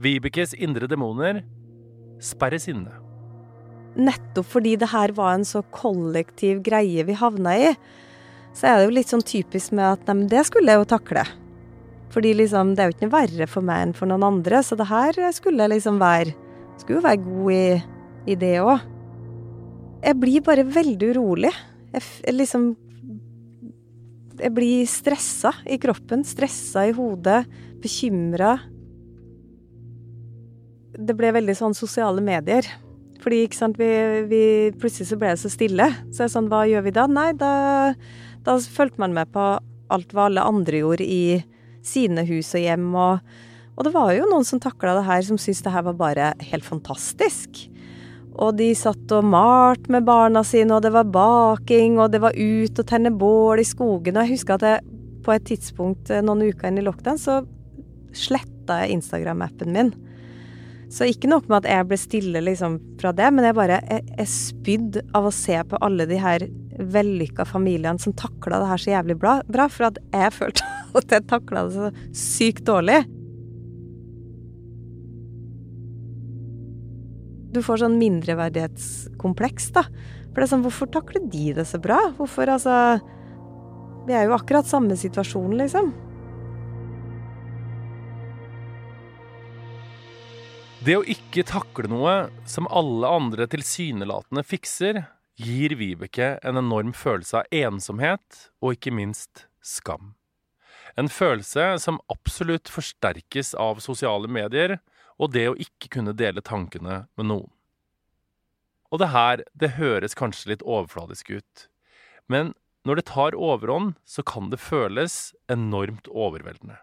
Vibekes 0.00 0.56
indre 0.56 0.88
demoner 0.88 1.42
sperres 2.22 2.64
inne. 2.72 2.96
Nettopp 3.92 4.48
fordi 4.54 4.78
det 4.80 4.88
her 4.88 5.12
var 5.12 5.36
en 5.36 5.44
så 5.44 5.60
kollektiv 5.74 6.64
greie 6.64 7.04
vi 7.04 7.18
havna 7.20 7.58
i, 7.60 7.70
så 8.56 8.68
er 8.70 8.78
det 8.78 8.88
jo 8.88 8.96
litt 8.96 9.12
sånn 9.12 9.24
typisk 9.24 9.76
med 9.76 9.98
at 9.98 10.08
nei, 10.08 10.16
men 10.22 10.32
det 10.32 10.46
skulle 10.48 10.72
jeg 10.72 10.80
jo 10.80 10.90
takle. 10.96 11.28
Fordi 12.12 12.34
liksom, 12.36 12.74
det 12.76 12.82
er 12.82 12.90
jo 12.90 12.96
ikke 12.96 13.06
noe 13.06 13.14
verre 13.14 13.48
for 13.48 13.64
meg 13.64 13.86
enn 13.86 13.94
for 13.96 14.10
noen 14.10 14.26
andre, 14.26 14.60
så 14.64 14.76
det 14.76 14.88
her 14.90 15.18
skulle 15.34 15.70
liksom 15.72 16.00
være 16.02 16.34
Skulle 16.80 16.98
jo 16.98 17.04
være 17.04 17.20
god 17.22 17.52
i, 17.52 17.66
i 18.32 18.34
det 18.40 18.54
òg. 18.62 18.86
Jeg 20.02 20.18
blir 20.18 20.42
bare 20.42 20.64
veldig 20.66 21.10
urolig. 21.12 21.52
Jeg, 21.92 22.02
jeg 22.24 22.34
liksom 22.34 22.64
Jeg 24.40 24.50
blir 24.56 24.88
stressa 24.90 25.52
i 25.68 25.76
kroppen, 25.78 26.24
stressa 26.26 26.86
i 26.88 26.94
hodet, 26.96 27.44
bekymra. 27.84 28.56
Det 30.96 31.14
ble 31.14 31.30
veldig 31.36 31.54
sånn 31.54 31.76
sosiale 31.76 32.24
medier. 32.24 32.66
Fordi 33.22 33.44
ikke 33.44 33.60
sant, 33.60 33.78
vi, 33.78 33.92
vi, 34.26 34.42
plutselig 34.80 35.12
så 35.12 35.20
ble 35.20 35.30
det 35.36 35.42
så 35.44 35.52
stille. 35.52 35.86
Så 36.10 36.24
jeg 36.24 36.34
sånn, 36.34 36.50
hva 36.50 36.64
gjør 36.66 36.88
vi 36.88 36.96
da? 36.96 37.06
Nei, 37.06 37.30
da, 37.38 37.52
da 38.42 38.58
fulgte 38.58 39.04
man 39.04 39.14
med 39.14 39.30
på 39.30 39.46
alt 39.92 40.16
hva 40.16 40.26
alle 40.26 40.42
andre 40.48 40.82
gjorde 40.82 41.06
i 41.06 41.22
sine 41.86 42.24
hus 42.28 42.52
og 42.56 42.64
hjem. 42.64 42.88
Og, 42.94 43.34
og 43.76 43.86
det 43.86 43.92
var 43.94 44.12
jo 44.16 44.28
noen 44.30 44.46
som 44.46 44.62
takla 44.62 44.96
det 44.98 45.06
her, 45.08 45.26
som 45.26 45.40
syntes 45.40 45.64
det 45.66 45.74
her 45.74 45.86
var 45.90 45.98
bare 46.00 46.32
helt 46.52 46.66
fantastisk. 46.66 47.66
Og 48.32 48.56
de 48.56 48.70
satt 48.76 49.12
og 49.12 49.26
malte 49.28 49.92
med 49.92 50.06
barna 50.08 50.40
sine, 50.46 50.72
og 50.76 50.84
det 50.86 50.94
var 50.94 51.10
baking, 51.12 51.98
og 52.00 52.14
det 52.14 52.22
var 52.22 52.36
ut 52.36 52.78
og 52.80 52.88
tenne 52.88 53.12
bål 53.12 53.60
i 53.60 53.68
skogen. 53.68 54.16
Og 54.16 54.24
jeg 54.24 54.38
husker 54.38 54.56
at 54.56 54.68
jeg 54.68 54.86
på 55.22 55.34
et 55.34 55.44
tidspunkt 55.46 56.10
eh, 56.10 56.24
noen 56.24 56.48
uker 56.48 56.70
inn 56.70 56.80
i 56.80 56.86
lockdown, 56.86 57.20
så 57.20 57.42
sletta 58.16 58.82
jeg 58.82 58.98
Instagram-appen 58.98 59.72
min. 59.74 59.92
Så 60.92 61.06
ikke 61.08 61.30
nok 61.30 61.46
med 61.48 61.62
at 61.62 61.70
jeg 61.72 61.88
ble 61.88 61.98
stille 62.00 62.42
liksom 62.44 62.76
fra 63.00 63.14
det, 63.16 63.30
men 63.32 63.46
jeg 63.48 63.56
bare 63.56 63.78
jeg 63.88 64.28
spydde 64.28 65.06
av 65.16 65.28
å 65.28 65.32
se 65.32 65.56
på 65.68 65.80
alle 65.84 66.08
de 66.08 66.18
her 66.20 66.44
vellykka 66.92 67.46
familiene 67.48 68.00
som 68.00 68.16
takla 68.16 68.60
det 68.60 68.68
her 68.68 68.82
så 68.82 68.94
jævlig 68.94 69.16
bra, 69.20 69.38
bra 69.48 69.68
for 69.72 69.88
at 69.88 70.00
jeg 70.12 70.36
følte 70.36 70.71
at 71.00 71.16
jeg 71.16 71.26
takla 71.30 71.66
det 71.66 71.74
så 71.76 71.90
sykt 72.16 72.64
dårlig. 72.68 73.02
Du 77.52 77.60
får 77.60 77.82
sånn 77.82 77.98
mindreverdighetskompleks, 78.00 79.72
da. 79.76 79.84
For 80.32 80.40
det 80.40 80.46
er 80.46 80.52
sånn, 80.54 80.64
hvorfor 80.64 80.88
takler 80.92 81.26
de 81.28 81.50
det 81.58 81.66
så 81.68 81.80
bra? 81.82 81.98
Hvorfor, 82.16 82.48
altså 82.48 83.02
Vi 84.02 84.16
er 84.16 84.24
jo 84.26 84.34
akkurat 84.34 84.66
samme 84.66 84.96
situasjon, 84.98 85.52
liksom. 85.60 85.92
Det 90.82 90.96
å 90.98 91.04
ikke 91.06 91.44
takle 91.46 91.86
noe 91.92 92.14
som 92.48 92.66
alle 92.66 93.06
andre 93.06 93.46
tilsynelatende 93.46 94.42
fikser, 94.42 95.04
gir 95.38 95.76
Vibeke 95.78 96.34
en 96.42 96.58
enorm 96.58 96.90
følelse 96.96 97.44
av 97.44 97.54
ensomhet 97.54 98.48
og 98.58 98.74
ikke 98.74 98.90
minst 98.96 99.46
skam. 99.62 100.16
En 100.98 101.08
følelse 101.08 101.78
som 101.80 102.00
absolutt 102.12 102.68
forsterkes 102.68 103.54
av 103.58 103.80
sosiale 103.84 104.28
medier 104.28 104.78
og 105.18 105.32
det 105.32 105.46
å 105.48 105.58
ikke 105.60 105.90
kunne 105.96 106.14
dele 106.16 106.44
tankene 106.44 107.04
med 107.16 107.28
noen. 107.28 107.50
Og 108.92 109.00
det 109.00 109.08
her, 109.14 109.44
det 109.56 109.76
høres 109.78 110.16
kanskje 110.18 110.52
litt 110.52 110.64
overfladisk 110.68 111.30
ut, 111.38 111.68
men 112.28 112.52
når 112.84 112.98
det 112.98 113.08
tar 113.08 113.36
overhånd, 113.38 113.94
så 114.04 114.24
kan 114.26 114.50
det 114.52 114.60
føles 114.60 115.32
enormt 115.52 116.10
overveldende. 116.10 116.76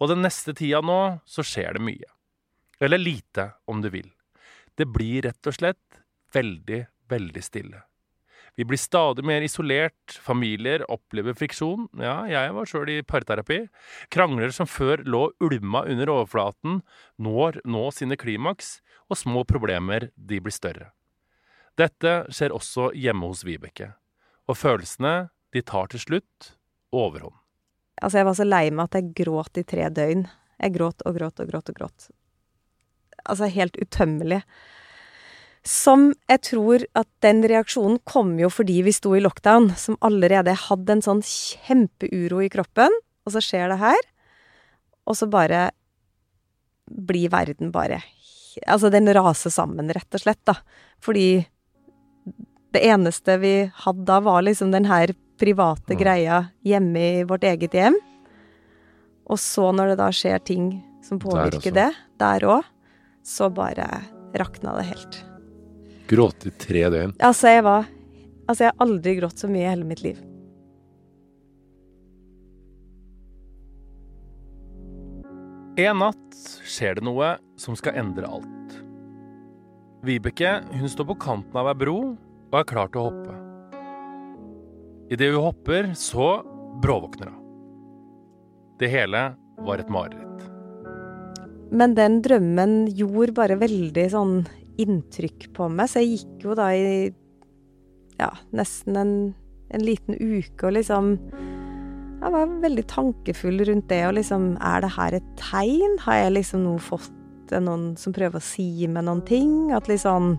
Og 0.00 0.10
den 0.10 0.22
neste 0.24 0.54
tida 0.56 0.80
nå 0.82 1.00
så 1.28 1.44
skjer 1.46 1.76
det 1.76 1.84
mye. 1.84 2.08
Eller 2.82 2.98
lite, 2.98 3.52
om 3.70 3.82
du 3.82 3.90
vil. 3.92 4.08
Det 4.78 4.88
blir 4.90 5.26
rett 5.26 5.46
og 5.46 5.54
slett 5.58 6.02
veldig, 6.34 6.80
veldig 7.12 7.42
stille. 7.44 7.82
Vi 8.56 8.66
blir 8.68 8.78
stadig 8.80 9.24
mer 9.24 9.40
isolert, 9.40 10.12
familier 10.20 10.84
opplever 10.92 11.32
friksjon, 11.36 11.86
ja, 11.96 12.18
jeg 12.28 12.52
var 12.52 12.68
sjøl 12.68 12.90
i 12.92 12.98
parterapi. 13.00 13.62
Krangler 14.12 14.52
som 14.52 14.68
før 14.68 15.00
lå 15.08 15.22
ulma 15.40 15.86
under 15.88 16.12
overflaten, 16.12 16.82
når 17.16 17.62
nå 17.64 17.86
sine 17.96 18.18
klimaks, 18.20 18.80
og 19.08 19.16
små 19.16 19.46
problemer, 19.48 20.10
de 20.16 20.40
blir 20.44 20.52
større. 20.52 20.90
Dette 21.80 22.26
skjer 22.28 22.52
også 22.52 22.90
hjemme 22.92 23.30
hos 23.30 23.46
Vibeke. 23.48 23.94
Og 24.50 24.58
følelsene, 24.60 25.30
de 25.52 25.62
tar 25.64 25.88
til 25.92 26.02
slutt 26.04 26.52
overhånd. 26.92 27.38
Altså, 28.02 28.18
jeg 28.20 28.28
var 28.28 28.36
så 28.36 28.46
lei 28.46 28.66
meg 28.72 28.88
at 28.88 28.98
jeg 28.98 29.12
gråt 29.22 29.60
i 29.60 29.64
tre 29.68 29.88
døgn. 29.94 30.26
Jeg 30.60 30.74
gråt 30.76 31.04
og 31.08 31.16
gråt 31.16 31.40
og 31.40 31.48
gråt 31.48 31.72
og 31.72 31.78
gråt. 31.78 32.08
Altså, 33.22 33.48
helt 33.52 33.78
utømmelig. 33.80 34.42
Som 35.62 36.10
jeg 36.26 36.42
tror 36.48 36.82
at 36.98 37.06
den 37.22 37.44
reaksjonen 37.46 38.00
kom 38.08 38.34
jo 38.40 38.48
fordi 38.50 38.80
vi 38.82 38.94
sto 38.94 39.14
i 39.14 39.22
lockdown, 39.22 39.70
som 39.78 39.98
allerede 40.02 40.56
hadde 40.58 40.96
en 40.96 41.04
sånn 41.04 41.22
kjempeuro 41.22 42.40
i 42.42 42.50
kroppen, 42.50 42.94
og 43.22 43.34
så 43.34 43.42
skjer 43.44 43.70
det 43.70 43.78
her. 43.82 44.00
Og 45.06 45.18
så 45.18 45.28
bare 45.30 45.70
blir 46.90 47.30
verden 47.32 47.72
bare 47.74 48.02
Altså, 48.68 48.90
den 48.92 49.08
raser 49.16 49.48
sammen, 49.48 49.88
rett 49.96 50.12
og 50.12 50.20
slett, 50.20 50.42
da. 50.44 50.52
Fordi 51.00 51.40
det 52.76 52.82
eneste 52.84 53.38
vi 53.40 53.54
hadde 53.86 54.04
da, 54.04 54.18
var 54.20 54.44
liksom 54.44 54.74
den 54.74 54.84
her 54.90 55.14
private 55.40 55.96
greia 55.96 56.42
hjemme 56.60 57.06
i 57.22 57.24
vårt 57.24 57.48
eget 57.48 57.72
hjem. 57.72 57.96
Og 59.24 59.40
så, 59.40 59.70
når 59.72 59.94
det 59.94 59.98
da 60.02 60.12
skjer 60.12 60.44
ting 60.44 60.70
som 61.00 61.22
påvirker 61.22 61.72
det, 61.80 61.90
der 62.20 62.48
òg, 62.58 62.68
så 63.24 63.48
bare 63.48 63.88
rakna 64.36 64.76
det 64.82 64.90
helt. 64.92 65.22
Gråte 66.10 66.50
i 66.50 66.54
tre 66.58 66.86
døgn? 66.92 67.16
Altså, 67.22 67.52
jeg 67.54 67.64
var 67.66 67.88
Altså, 68.48 68.64
jeg 68.64 68.72
har 68.72 68.82
aldri 68.84 69.12
grått 69.16 69.38
så 69.38 69.48
mye 69.48 69.62
i 69.62 69.70
hele 69.70 69.86
mitt 69.86 70.02
liv. 70.02 70.18
En 75.80 76.02
natt 76.02 76.40
skjer 76.68 76.98
det 76.98 77.04
noe 77.06 77.30
som 77.56 77.78
skal 77.78 77.96
endre 78.02 78.28
alt. 78.28 78.74
Vibeke 80.04 80.58
hun 80.74 80.90
står 80.90 81.06
på 81.12 81.16
kanten 81.22 81.56
av 81.56 81.70
ei 81.70 81.78
bro 81.80 81.96
og 82.10 82.58
er 82.58 82.68
klar 82.68 82.90
til 82.92 83.00
å 83.00 83.06
hoppe. 83.06 83.38
Idet 85.12 85.30
hun 85.32 85.46
hopper, 85.46 85.92
så 85.96 86.42
bråvåkner 86.82 87.30
hun. 87.30 87.38
Det 88.82 88.90
hele 88.92 89.22
var 89.64 89.80
et 89.80 89.92
mareritt. 89.92 90.44
Men 91.72 91.94
den 91.96 92.20
drømmen 92.24 92.74
gjorde 92.92 93.36
bare 93.38 93.56
veldig 93.60 94.06
sånn 94.12 94.34
inntrykk 94.80 95.50
på 95.56 95.68
meg, 95.72 95.90
så 95.90 96.02
jeg 96.02 96.22
gikk 96.22 96.46
jo 96.46 96.56
da 96.58 96.70
i 96.74 97.10
ja, 98.20 98.30
nesten 98.54 98.98
en, 98.98 99.16
en 99.72 99.84
liten 99.84 100.16
uke 100.18 100.68
og 100.68 100.76
liksom 100.76 101.16
Jeg 102.22 102.30
var 102.34 102.54
veldig 102.62 102.84
tankefull 102.90 103.64
rundt 103.66 103.88
det, 103.90 104.04
og 104.06 104.16
liksom 104.18 104.54
Er 104.60 104.84
det 104.84 104.92
her 104.96 105.18
et 105.18 105.28
tegn? 105.40 105.98
Har 106.04 106.20
jeg 106.20 106.36
liksom 106.36 106.64
nå 106.66 106.76
fått 106.82 107.10
noen 107.52 107.92
som 108.00 108.14
prøver 108.16 108.38
å 108.38 108.44
si 108.44 108.86
meg 108.88 109.06
noen 109.08 109.24
ting? 109.26 109.72
At 109.74 109.90
liksom 109.90 110.36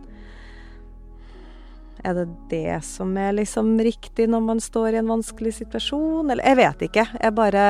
Er 2.05 2.17
det 2.21 2.27
det 2.51 2.79
som 2.87 3.11
er 3.17 3.35
liksom 3.35 3.75
riktig 3.83 4.29
når 4.31 4.47
man 4.47 4.63
står 4.63 4.93
i 4.93 5.01
en 5.01 5.11
vanskelig 5.11 5.57
situasjon? 5.59 6.31
Eller 6.31 6.53
jeg 6.53 6.61
vet 6.61 6.87
ikke. 6.89 7.07
Jeg 7.19 7.35
bare 7.35 7.65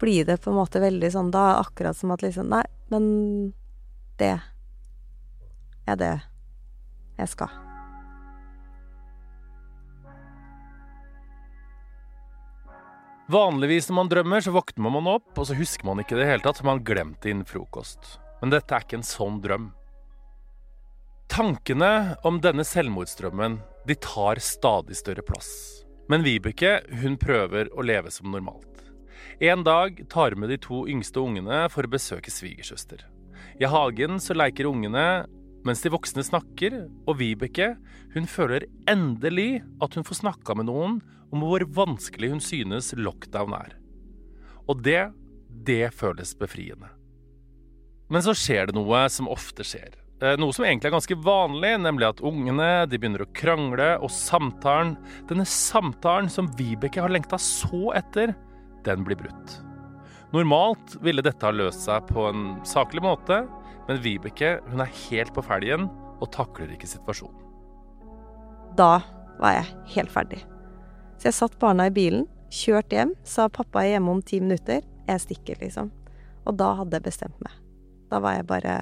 blir 0.00 0.26
det 0.28 0.40
på 0.42 0.50
en 0.52 0.58
måte 0.58 0.82
veldig 0.82 1.08
sånn 1.12 1.30
da, 1.32 1.56
akkurat 1.62 1.96
som 1.96 2.12
at 2.12 2.24
liksom 2.24 2.50
Nei, 2.52 2.66
men 2.92 3.06
det 4.20 4.34
er 5.86 6.00
det 6.00 6.14
jeg 7.16 7.32
skal. 7.32 7.52
Vanligvis 13.32 13.88
når 13.88 13.96
man 13.96 14.10
drømmer, 14.10 14.44
så 14.44 14.52
våkner 14.54 14.92
man 14.92 15.08
opp, 15.10 15.32
og 15.34 15.48
så 15.48 15.56
husker 15.58 15.88
man 15.88 15.98
ikke 15.98 16.18
det 16.18 16.28
hele 16.28 16.44
tatt, 16.44 16.60
for 16.60 16.68
man 16.68 16.84
glemte 16.86 17.32
inn 17.32 17.42
frokost. 17.48 18.20
Men 18.38 18.52
dette 18.54 18.70
er 18.76 18.84
ikke 18.84 19.00
en 19.00 19.06
sånn 19.06 19.40
drøm. 19.42 19.72
Tankene 21.32 22.14
om 22.28 22.38
denne 22.38 22.62
selvmordsdrømmen, 22.62 23.58
de 23.88 23.96
tar 23.98 24.38
stadig 24.38 24.94
større 25.00 25.24
plass. 25.26 25.50
Men 26.06 26.22
Vibeke, 26.22 26.78
hun 27.02 27.18
prøver 27.18 27.72
å 27.74 27.82
leve 27.82 28.12
som 28.14 28.30
normalt. 28.30 28.84
En 29.42 29.64
dag 29.66 29.98
tar 30.12 30.36
hun 30.36 30.44
med 30.44 30.52
de 30.54 30.60
to 30.62 30.84
yngste 30.86 31.18
ungene 31.18 31.64
for 31.72 31.82
å 31.82 31.90
besøke 31.90 32.30
svigersøster. 32.30 33.02
I 33.58 33.66
hagen 33.66 34.20
så 34.22 34.36
leker 34.38 34.70
ungene 34.70 35.26
mens 35.66 35.82
de 35.82 35.92
voksne 35.92 36.24
snakker, 36.24 36.76
og 37.06 37.18
Vibeke, 37.20 37.74
hun 38.14 38.28
føler 38.30 38.68
endelig 38.88 39.64
at 39.82 39.96
hun 39.98 40.06
får 40.06 40.22
snakka 40.22 40.56
med 40.58 40.70
noen 40.70 41.00
om 41.34 41.42
hvor 41.42 41.64
vanskelig 41.76 42.30
hun 42.32 42.42
synes 42.42 42.92
lockdown 42.96 43.54
er. 43.58 43.76
Og 44.70 44.82
det, 44.86 45.10
det 45.66 45.90
føles 45.94 46.34
befriende. 46.38 46.90
Men 48.12 48.22
så 48.22 48.34
skjer 48.38 48.68
det 48.68 48.76
noe 48.78 49.06
som 49.10 49.30
ofte 49.30 49.66
skjer. 49.66 49.96
Eh, 50.22 50.36
noe 50.40 50.54
som 50.54 50.64
egentlig 50.64 50.88
er 50.88 50.96
ganske 50.96 51.18
vanlig, 51.26 51.74
nemlig 51.82 52.08
at 52.08 52.22
ungene 52.24 52.70
de 52.88 52.96
begynner 52.96 53.26
å 53.26 53.32
krangle, 53.36 53.90
og 54.00 54.12
samtalen, 54.14 54.94
denne 55.28 55.44
samtalen 55.50 56.30
som 56.32 56.48
Vibeke 56.56 57.02
har 57.04 57.12
lengta 57.12 57.40
så 57.42 57.90
etter, 57.98 58.32
den 58.86 59.04
blir 59.04 59.18
brutt. 59.18 59.58
Normalt 60.32 60.96
ville 61.04 61.24
dette 61.24 61.46
ha 61.46 61.52
løst 61.54 61.84
seg 61.86 62.08
på 62.08 62.30
en 62.30 62.48
saklig 62.66 63.02
måte, 63.04 63.44
men 63.86 64.02
Vibeke 64.02 64.56
hun 64.70 64.82
er 64.82 64.92
helt 65.06 65.32
på 65.34 65.44
felgen 65.46 65.88
og 66.20 66.30
takler 66.34 66.72
ikke 66.74 66.88
situasjonen. 66.90 67.42
Da 68.76 69.00
var 69.40 69.56
jeg 69.56 69.68
helt 69.96 70.12
ferdig. 70.12 70.42
Så 71.16 71.30
jeg 71.30 71.36
satt 71.38 71.58
barna 71.60 71.88
i 71.88 71.94
bilen, 71.94 72.26
kjørte 72.52 72.98
hjem, 72.98 73.14
sa 73.24 73.48
pappa 73.52 73.84
er 73.84 73.96
hjemme 73.96 74.16
om 74.16 74.22
ti 74.24 74.40
minutter, 74.42 74.84
jeg 75.06 75.22
stikker, 75.22 75.60
liksom. 75.62 75.90
Og 76.46 76.56
da 76.58 76.72
hadde 76.80 76.98
jeg 76.98 77.06
bestemt 77.06 77.38
meg. 77.44 77.54
Da 78.10 78.20
var 78.22 78.36
jeg 78.36 78.48
bare 78.48 78.74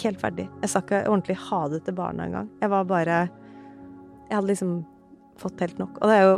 helt 0.00 0.20
ferdig. 0.20 0.46
Jeg 0.62 0.72
sa 0.72 0.82
ikke 0.82 1.04
ordentlig 1.08 1.36
ha 1.48 1.60
det 1.72 1.84
til 1.86 1.96
barna 1.96 2.28
engang. 2.28 2.50
Jeg 2.60 2.70
var 2.72 2.84
bare 2.88 3.28
Jeg 4.24 4.38
hadde 4.38 4.48
liksom 4.48 4.84
fått 5.36 5.60
helt 5.60 5.78
nok. 5.78 5.98
Og 6.00 6.08
det 6.08 6.14
er 6.16 6.22
jo 6.24 6.36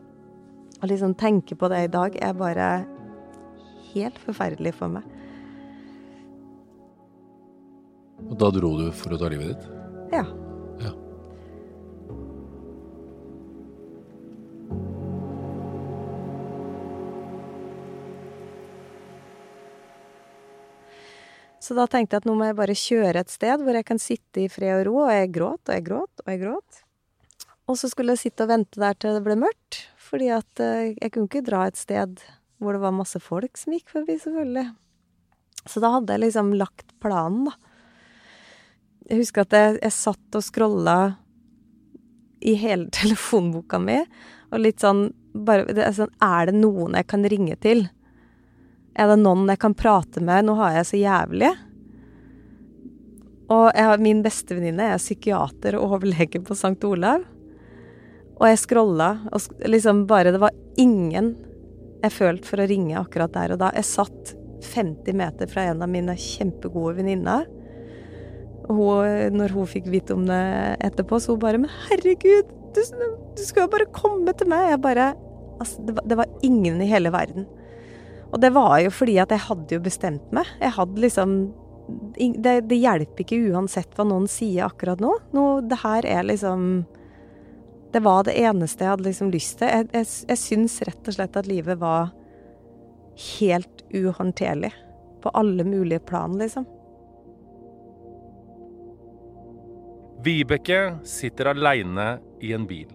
å 0.83 0.89
liksom 0.91 1.15
tenke 1.15 1.55
på 1.57 1.69
det 1.71 1.85
i 1.85 1.93
dag 1.93 2.17
er 2.21 2.33
bare 2.37 2.71
helt 3.93 4.19
forferdelig 4.19 4.75
for 4.77 4.93
meg. 4.93 5.07
Og 8.25 8.37
da 8.41 8.49
dro 8.55 8.73
du 8.79 8.87
for 8.97 9.15
å 9.15 9.21
ta 9.21 9.29
livet 9.33 9.53
ditt? 9.53 9.67
Ja. 10.15 10.25
ja. 10.81 10.93
Så 21.61 21.75
da 21.75 21.89
tenkte 21.91 22.15
jeg 22.17 22.23
at 22.23 22.29
nå 22.29 22.37
må 22.39 22.49
jeg 22.49 22.59
bare 22.59 22.79
kjøre 22.79 23.23
et 23.25 23.33
sted 23.33 23.63
hvor 23.67 23.77
jeg 23.77 23.87
kan 23.89 24.01
sitte 24.01 24.45
i 24.45 24.49
fred 24.53 24.81
og 24.81 24.89
ro, 24.89 24.97
og 25.09 25.13
jeg 25.13 25.33
gråt 25.35 25.63
og 25.67 25.75
jeg 25.75 25.87
gråt 25.89 26.25
og 26.25 26.33
jeg 26.33 26.43
gråt. 26.45 26.83
Og 27.67 27.79
så 27.81 27.91
skulle 27.91 28.15
jeg 28.15 28.29
sitte 28.29 28.47
og 28.47 28.53
vente 28.53 28.79
der 28.79 28.95
til 28.95 29.17
det 29.17 29.25
ble 29.27 29.35
mørkt, 29.43 29.81
fordi 29.99 30.31
at 30.31 30.63
uh, 30.63 30.93
jeg 30.95 31.13
kunne 31.13 31.27
ikke 31.27 31.47
dra 31.49 31.65
et 31.67 31.79
sted 31.81 32.21
hvor 32.63 32.77
det 32.77 32.81
var 32.85 32.95
masse 32.95 33.19
folk 33.21 33.59
som 33.59 33.75
gikk 33.75 33.91
forbi, 33.93 34.15
selvfølgelig. 34.23 34.69
Så 35.67 35.83
da 35.83 35.91
hadde 35.97 36.15
jeg 36.15 36.23
liksom 36.29 36.55
lagt 36.57 36.95
planen, 37.03 37.51
da. 37.51 37.66
Jeg 39.07 39.23
husker 39.23 39.47
at 39.47 39.55
jeg, 39.55 39.77
jeg 39.85 39.95
satt 39.95 40.38
og 40.38 40.45
scrolla 40.45 40.97
i 42.42 42.57
hele 42.59 42.90
telefonboka 42.99 43.81
mi, 43.83 44.01
og 44.53 44.62
litt 44.62 44.83
sånn 44.83 45.09
bare 45.37 45.66
det 45.69 45.85
er, 45.85 45.92
sånn, 45.92 46.12
er 46.23 46.49
det 46.49 46.57
noen 46.57 46.97
jeg 46.97 47.09
kan 47.11 47.27
ringe 47.29 47.57
til? 47.61 47.85
Er 48.97 49.11
det 49.11 49.19
noen 49.21 49.51
jeg 49.53 49.61
kan 49.61 49.75
prate 49.77 50.23
med? 50.25 50.47
Nå 50.47 50.55
har 50.57 50.79
jeg 50.79 50.88
så 50.88 51.01
jævlig. 51.01 51.51
Og 53.53 53.66
jeg, 53.77 53.99
min 54.03 54.23
bestevenninne 54.25 54.87
er 54.95 55.03
psykiater 55.03 55.77
og 55.77 55.99
overlege 55.99 56.40
på 56.42 56.57
St. 56.57 56.79
Olav. 56.88 57.27
Og 58.37 58.47
jeg 58.49 58.62
scrolla, 58.62 59.11
og 59.33 59.69
liksom 59.69 60.07
bare 60.09 60.33
Det 60.33 60.40
var 60.40 60.57
ingen 60.81 61.35
jeg 62.03 62.12
følte 62.12 62.49
for 62.49 62.61
å 62.61 62.66
ringe 62.69 62.97
akkurat 62.99 63.33
der 63.35 63.55
og 63.55 63.61
da. 63.62 63.71
Jeg 63.77 63.88
satt 63.88 64.35
50 64.66 65.16
meter 65.16 65.49
fra 65.51 65.69
en 65.71 65.85
av 65.85 65.90
mine 65.90 66.16
kjempegode 66.21 66.99
venninner. 66.99 67.47
Når 68.67 69.55
hun 69.55 69.69
fikk 69.71 69.87
vite 69.93 70.17
om 70.17 70.25
det 70.27 70.43
etterpå, 70.85 71.21
så 71.23 71.37
hun 71.37 71.43
bare 71.43 71.61
Men 71.63 71.71
herregud, 71.87 72.51
du, 72.75 72.81
du 73.37 73.43
skal 73.47 73.67
jo 73.67 73.73
bare 73.73 73.89
komme 73.95 74.35
til 74.37 74.51
meg! 74.51 74.73
Jeg 74.75 74.83
bare 74.85 75.13
Altså, 75.57 75.81
det 75.89 75.95
var, 75.97 76.05
det 76.05 76.17
var 76.19 76.33
ingen 76.45 76.83
i 76.85 76.89
hele 76.91 77.09
verden. 77.09 77.47
Og 78.29 78.41
det 78.43 78.51
var 78.53 78.75
jo 78.83 78.91
fordi 78.93 79.15
at 79.23 79.31
jeg 79.33 79.45
hadde 79.47 79.79
jo 79.79 79.85
bestemt 79.85 80.35
meg. 80.37 80.51
Jeg 80.61 80.75
hadde 80.77 81.01
liksom 81.01 81.39
Det, 82.19 82.61
det 82.67 82.77
hjelper 82.83 83.23
ikke 83.23 83.39
uansett 83.53 83.93
hva 83.95 84.05
noen 84.05 84.27
sier 84.29 84.67
akkurat 84.67 85.01
nå. 85.01 85.15
nå. 85.33 85.47
Det 85.65 85.81
her 85.81 86.09
er 86.19 86.27
liksom 86.27 86.85
Det 87.95 88.03
var 88.05 88.27
det 88.27 88.37
eneste 88.37 88.85
jeg 88.85 88.93
hadde 88.93 89.09
liksom 89.09 89.33
lyst 89.33 89.59
til. 89.63 89.73
Jeg, 89.73 89.89
jeg, 89.95 90.13
jeg 90.29 90.43
syns 90.43 90.81
rett 90.85 91.09
og 91.09 91.17
slett 91.17 91.39
at 91.41 91.49
livet 91.49 91.81
var 91.81 92.11
helt 93.39 93.87
uhåndterlig. 93.95 94.75
På 95.25 95.33
alle 95.33 95.65
mulige 95.65 96.03
plan, 96.05 96.37
liksom. 96.37 96.67
Vibeke 100.27 100.97
sitter 101.07 101.53
aleine 101.53 102.17
i 102.43 102.49
en 102.57 102.65
bil 102.67 102.91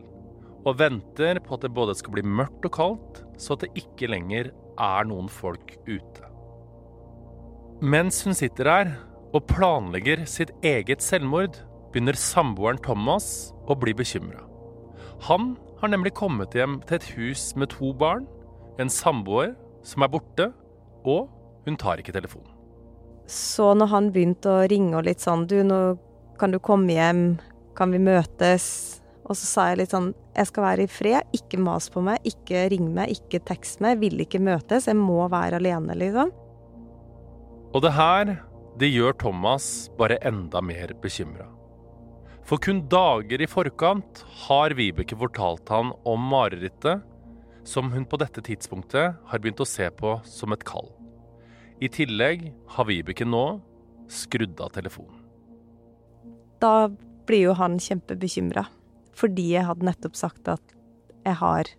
og 0.67 0.77
venter 0.81 1.39
på 1.41 1.55
at 1.55 1.63
det 1.63 1.71
både 1.73 1.93
skal 1.97 2.13
bli 2.17 2.23
mørkt 2.27 2.65
og 2.67 2.73
kaldt, 2.75 3.21
så 3.39 3.55
at 3.55 3.63
det 3.63 3.85
ikke 3.85 4.09
lenger 4.11 4.51
er 4.81 5.07
noen 5.09 5.29
folk 5.31 5.73
ute. 5.87 6.27
Mens 7.81 8.19
hun 8.27 8.37
sitter 8.37 8.67
der 8.69 8.91
og 9.31 9.47
planlegger 9.49 10.25
sitt 10.29 10.51
eget 10.61 11.01
selvmord, 11.01 11.55
begynner 11.93 12.19
samboeren 12.19 12.81
Thomas 12.83 13.25
å 13.65 13.77
bli 13.79 13.95
bekymra. 13.97 14.43
Han 15.31 15.55
har 15.81 15.93
nemlig 15.93 16.13
kommet 16.19 16.53
hjem 16.57 16.77
til 16.85 16.99
et 16.99 17.09
hus 17.15 17.47
med 17.55 17.71
to 17.73 17.89
barn, 17.97 18.27
en 18.77 18.91
samboer 18.91 19.55
som 19.87 20.05
er 20.05 20.13
borte, 20.13 20.51
og 21.07 21.31
hun 21.65 21.79
tar 21.79 22.03
ikke 22.03 22.13
telefonen. 22.13 22.53
Så 23.25 23.71
når 23.77 23.89
han 23.95 24.13
begynte 24.13 24.51
å 24.51 24.63
ringe 24.69 24.97
og 24.99 25.05
litt 25.07 25.23
sånn 25.23 25.45
Du, 25.47 25.61
nå 25.63 25.95
kan 26.41 26.51
du 26.51 26.59
komme 26.59 26.95
hjem? 26.95 27.25
Kan 27.77 27.93
vi 27.93 28.01
møtes? 28.01 28.65
Og 29.29 29.37
så 29.37 29.45
sa 29.45 29.65
jeg 29.69 29.83
litt 29.83 29.93
sånn 29.93 30.11
Jeg 30.35 30.49
skal 30.49 30.65
være 30.65 30.85
i 30.87 30.91
fred. 30.91 31.27
Ikke 31.37 31.59
mas 31.61 31.89
på 31.93 32.01
meg. 32.03 32.23
Ikke 32.27 32.65
ring 32.73 32.89
meg. 32.95 33.13
Ikke 33.13 33.41
tekst 33.45 33.83
meg. 33.83 33.99
Vil 34.01 34.23
ikke 34.23 34.41
møtes. 34.41 34.89
Jeg 34.89 34.97
må 34.97 35.21
være 35.31 35.61
alene, 35.61 35.95
liksom. 35.99 36.33
Og 37.71 37.83
det 37.85 37.93
her, 37.95 38.33
det 38.81 38.89
gjør 38.91 39.15
Thomas 39.21 39.65
bare 39.99 40.17
enda 40.27 40.63
mer 40.65 40.95
bekymra. 41.03 41.45
For 42.47 42.59
kun 42.59 42.81
dager 42.91 43.43
i 43.43 43.47
forkant 43.47 44.23
har 44.47 44.73
Vibeke 44.75 45.15
fortalt 45.15 45.69
han 45.71 45.93
om 46.09 46.25
marerittet 46.33 47.05
som 47.63 47.93
hun 47.93 48.07
på 48.09 48.17
dette 48.19 48.41
tidspunktet 48.43 49.21
har 49.29 49.39
begynt 49.39 49.61
å 49.61 49.69
se 49.69 49.87
på 49.93 50.17
som 50.27 50.51
et 50.55 50.65
kall. 50.67 50.89
I 51.79 51.87
tillegg 51.93 52.49
har 52.75 52.89
Vibeke 52.89 53.29
nå 53.29 53.45
skrudd 54.11 54.59
av 54.59 54.73
telefonen. 54.75 55.20
Da 56.61 56.91
blir 57.27 57.47
jo 57.49 57.55
han 57.57 57.79
kjempebekymra. 57.81 58.67
Fordi 59.17 59.51
jeg 59.55 59.67
hadde 59.67 59.87
nettopp 59.87 60.17
sagt 60.17 60.47
at 60.51 60.75
jeg 61.25 61.37
har 61.41 61.69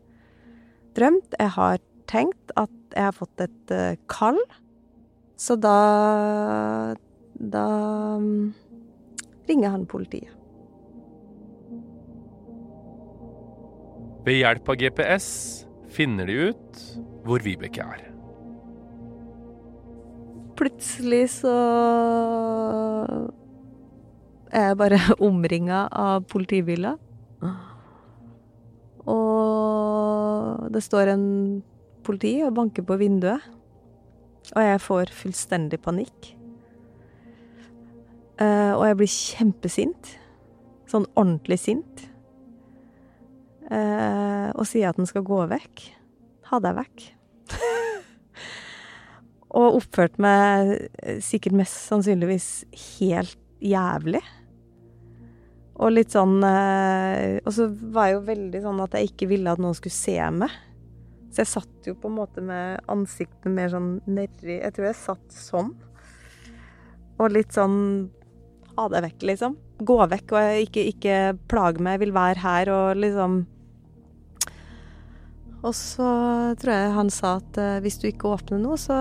drømt, 0.96 1.34
jeg 1.38 1.54
har 1.56 1.80
tenkt 2.10 2.52
at 2.60 2.74
jeg 2.92 3.08
har 3.08 3.16
fått 3.16 3.42
et 3.42 3.72
eh, 3.74 3.96
kall. 4.10 4.38
Så 5.40 5.56
da 5.56 6.94
Da 7.32 7.66
mm, 8.20 8.52
ringer 9.48 9.72
han 9.74 9.86
politiet. 9.86 10.30
Ved 14.22 14.38
hjelp 14.38 14.68
av 14.70 14.76
GPS 14.78 15.28
finner 15.90 16.28
de 16.30 16.36
ut 16.52 16.82
hvor 17.26 17.42
Vibeke 17.42 17.82
er. 17.82 18.04
Plutselig 20.54 21.24
så 21.40 21.56
er 24.52 24.76
bare 24.78 25.00
omringa 25.28 25.86
av 25.88 26.28
politibiler. 26.30 27.00
Og 29.08 30.68
det 30.72 30.82
står 30.84 31.14
en 31.14 31.26
politi 32.06 32.36
og 32.46 32.54
banker 32.58 32.86
på 32.86 32.98
vinduet. 33.00 33.42
Og 34.52 34.62
jeg 34.62 34.82
får 34.82 35.12
fullstendig 35.16 35.78
panikk. 35.82 36.32
Eh, 38.42 38.72
og 38.74 38.84
jeg 38.88 38.98
blir 38.98 39.12
kjempesint. 39.12 40.14
Sånn 40.90 41.06
ordentlig 41.14 41.60
sint. 41.62 42.06
Eh, 43.72 44.48
og 44.52 44.66
sier 44.68 44.90
at 44.90 44.98
den 44.98 45.08
skal 45.08 45.24
gå 45.26 45.40
vekk. 45.50 45.86
Ha 46.50 46.60
deg 46.62 46.76
vekk. 46.82 47.06
og 49.62 49.78
oppførte 49.80 50.22
meg 50.22 50.74
sikkert 51.24 51.56
mest 51.62 51.78
sannsynligvis 51.86 52.50
helt 52.98 53.38
jævlig. 53.62 54.22
Og 55.82 55.90
litt 55.90 56.14
sånn 56.14 56.42
eh, 56.46 57.40
Og 57.42 57.54
så 57.56 57.66
var 57.70 58.08
jeg 58.08 58.18
jo 58.18 58.26
veldig 58.28 58.60
sånn 58.64 58.82
at 58.84 58.94
jeg 58.98 59.10
ikke 59.10 59.30
ville 59.32 59.52
at 59.52 59.62
noen 59.62 59.76
skulle 59.78 59.96
se 59.96 60.18
meg. 60.34 60.52
Så 61.32 61.42
jeg 61.42 61.50
satt 61.50 61.88
jo 61.88 61.96
på 61.98 62.10
en 62.10 62.18
måte 62.18 62.44
med 62.44 62.82
ansiktet 62.92 63.48
mer 63.52 63.72
sånn 63.72 63.94
nedi 64.04 64.58
Jeg 64.58 64.74
tror 64.76 64.90
jeg 64.90 65.00
satt 65.00 65.36
sånn. 65.36 65.72
Og 67.18 67.32
litt 67.32 67.56
sånn 67.56 68.10
Ha 68.76 68.88
det 68.92 69.02
vekk, 69.08 69.24
liksom. 69.32 69.56
Gå 69.82 69.98
vekk, 70.12 70.36
og 70.36 70.60
ikke, 70.66 70.84
ikke 70.92 71.16
plage 71.50 71.82
meg. 71.82 71.96
Jeg 71.96 72.04
vil 72.06 72.14
være 72.16 72.44
her 72.44 72.72
og 72.72 73.00
liksom 73.00 73.40
Og 75.62 75.74
så 75.78 76.08
tror 76.60 76.74
jeg 76.74 76.96
han 76.98 77.12
sa 77.14 77.36
at 77.40 77.58
eh, 77.60 77.80
hvis 77.84 78.00
du 78.02 78.08
ikke 78.10 78.32
åpner 78.32 78.58
nå, 78.62 78.76
så 78.80 78.96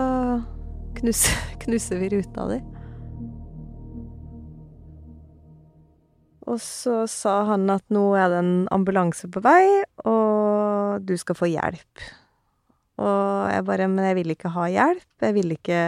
knus, 1.00 1.26
knuser 1.64 2.02
vi 2.02 2.12
ruta 2.16 2.48
di. 2.52 2.60
Og 6.52 6.60
så 6.60 7.06
sa 7.08 7.42
han 7.48 7.70
at 7.72 7.86
nå 7.94 8.10
er 8.20 8.32
det 8.34 8.42
en 8.42 8.56
ambulanse 8.76 9.30
på 9.32 9.44
vei, 9.46 9.64
og 10.04 11.06
du 11.08 11.16
skal 11.20 11.38
få 11.40 11.48
hjelp. 11.48 12.04
Og 13.02 13.50
jeg 13.50 13.66
bare 13.66 13.88
Men 13.88 14.06
jeg 14.10 14.18
vil 14.20 14.34
ikke 14.36 14.52
ha 14.54 14.68
hjelp. 14.70 15.08
Jeg 15.24 15.34
vil 15.38 15.56
ikke 15.56 15.80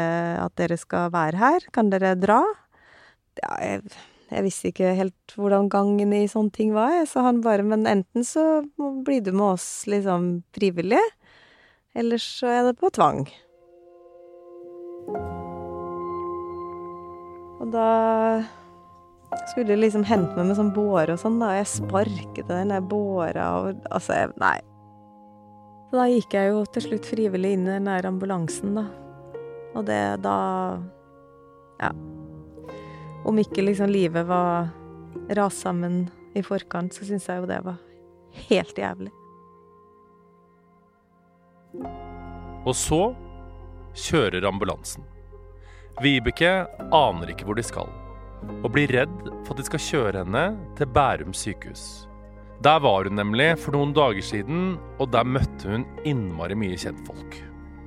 at 0.41 0.55
dere 0.57 0.79
skal 0.79 1.11
være 1.13 1.37
her. 1.37 1.67
Kan 1.75 1.91
dere 1.91 2.15
dra? 2.17 2.39
Ja, 3.43 3.51
jeg, 3.61 3.83
jeg 4.31 4.45
visste 4.47 4.71
ikke 4.71 4.95
helt 4.97 5.35
hvordan 5.37 5.69
gangen 5.69 6.13
i 6.15 6.25
sånne 6.31 6.53
ting 6.55 6.73
var, 6.73 6.93
jeg. 6.95 7.09
Så 7.11 7.25
han 7.25 7.43
bare 7.45 7.65
Men 7.65 7.85
enten 7.89 8.25
så 8.25 8.63
blir 8.73 9.21
du 9.21 9.33
med 9.33 9.53
oss 9.53 9.85
liksom 9.89 10.43
frivillig, 10.55 11.01
eller 11.93 12.21
så 12.21 12.49
er 12.49 12.69
det 12.69 12.79
på 12.79 12.89
tvang. 12.93 13.27
Og 17.61 17.69
da 17.71 17.89
skulle 19.53 19.77
liksom 19.77 20.03
hente 20.07 20.33
meg 20.33 20.49
med 20.49 20.57
sånn 20.57 20.73
båre 20.73 21.13
og 21.13 21.21
sånn, 21.21 21.37
da, 21.41 21.51
og 21.53 21.59
jeg 21.59 21.69
sparket 21.69 22.49
den 22.49 22.73
der 22.73 22.81
båra 22.81 23.47
og 23.61 23.83
Altså, 23.93 24.17
jeg, 24.17 24.33
nei. 24.41 24.57
Så 25.89 25.99
da 25.99 26.07
gikk 26.09 26.33
jeg 26.33 26.49
jo 26.49 26.63
til 26.73 26.85
slutt 26.87 27.05
frivillig 27.05 27.53
inn 27.53 27.67
i 27.67 27.75
den 27.75 27.89
der 27.89 28.07
ambulansen, 28.09 28.73
da. 28.79 28.87
Og 29.77 29.85
det 29.89 30.01
da 30.25 30.37
Ja. 31.81 31.91
Om 33.23 33.39
ikke 33.39 33.63
liksom 33.63 33.91
livet 33.93 34.25
var 34.27 34.73
rast 35.37 35.61
sammen 35.63 36.09
i 36.35 36.41
forkant, 36.43 36.93
så 36.93 37.05
syns 37.05 37.29
jeg 37.29 37.39
jo 37.39 37.47
det 37.47 37.61
var 37.63 37.77
helt 38.49 38.77
jævlig. 38.77 39.13
Og 42.65 42.75
så 42.75 43.01
kjører 43.93 44.45
ambulansen. 44.49 45.05
Vibeke 46.01 46.65
aner 46.89 47.31
ikke 47.31 47.45
hvor 47.45 47.57
de 47.57 47.65
skal, 47.65 47.89
og 48.63 48.71
blir 48.75 48.91
redd 48.93 49.15
for 49.43 49.53
at 49.53 49.61
de 49.61 49.67
skal 49.67 49.85
kjøre 49.87 50.23
henne 50.23 50.43
til 50.77 50.89
Bærum 50.95 51.35
sykehus. 51.35 52.07
Der 52.63 52.79
var 52.79 53.09
hun 53.09 53.17
nemlig 53.19 53.49
for 53.59 53.75
noen 53.75 53.91
dager 53.95 54.23
siden, 54.23 54.77
og 55.01 55.09
der 55.11 55.27
møtte 55.27 55.67
hun 55.67 55.83
innmari 56.07 56.55
mye 56.55 56.77
kjentfolk. 56.79 57.35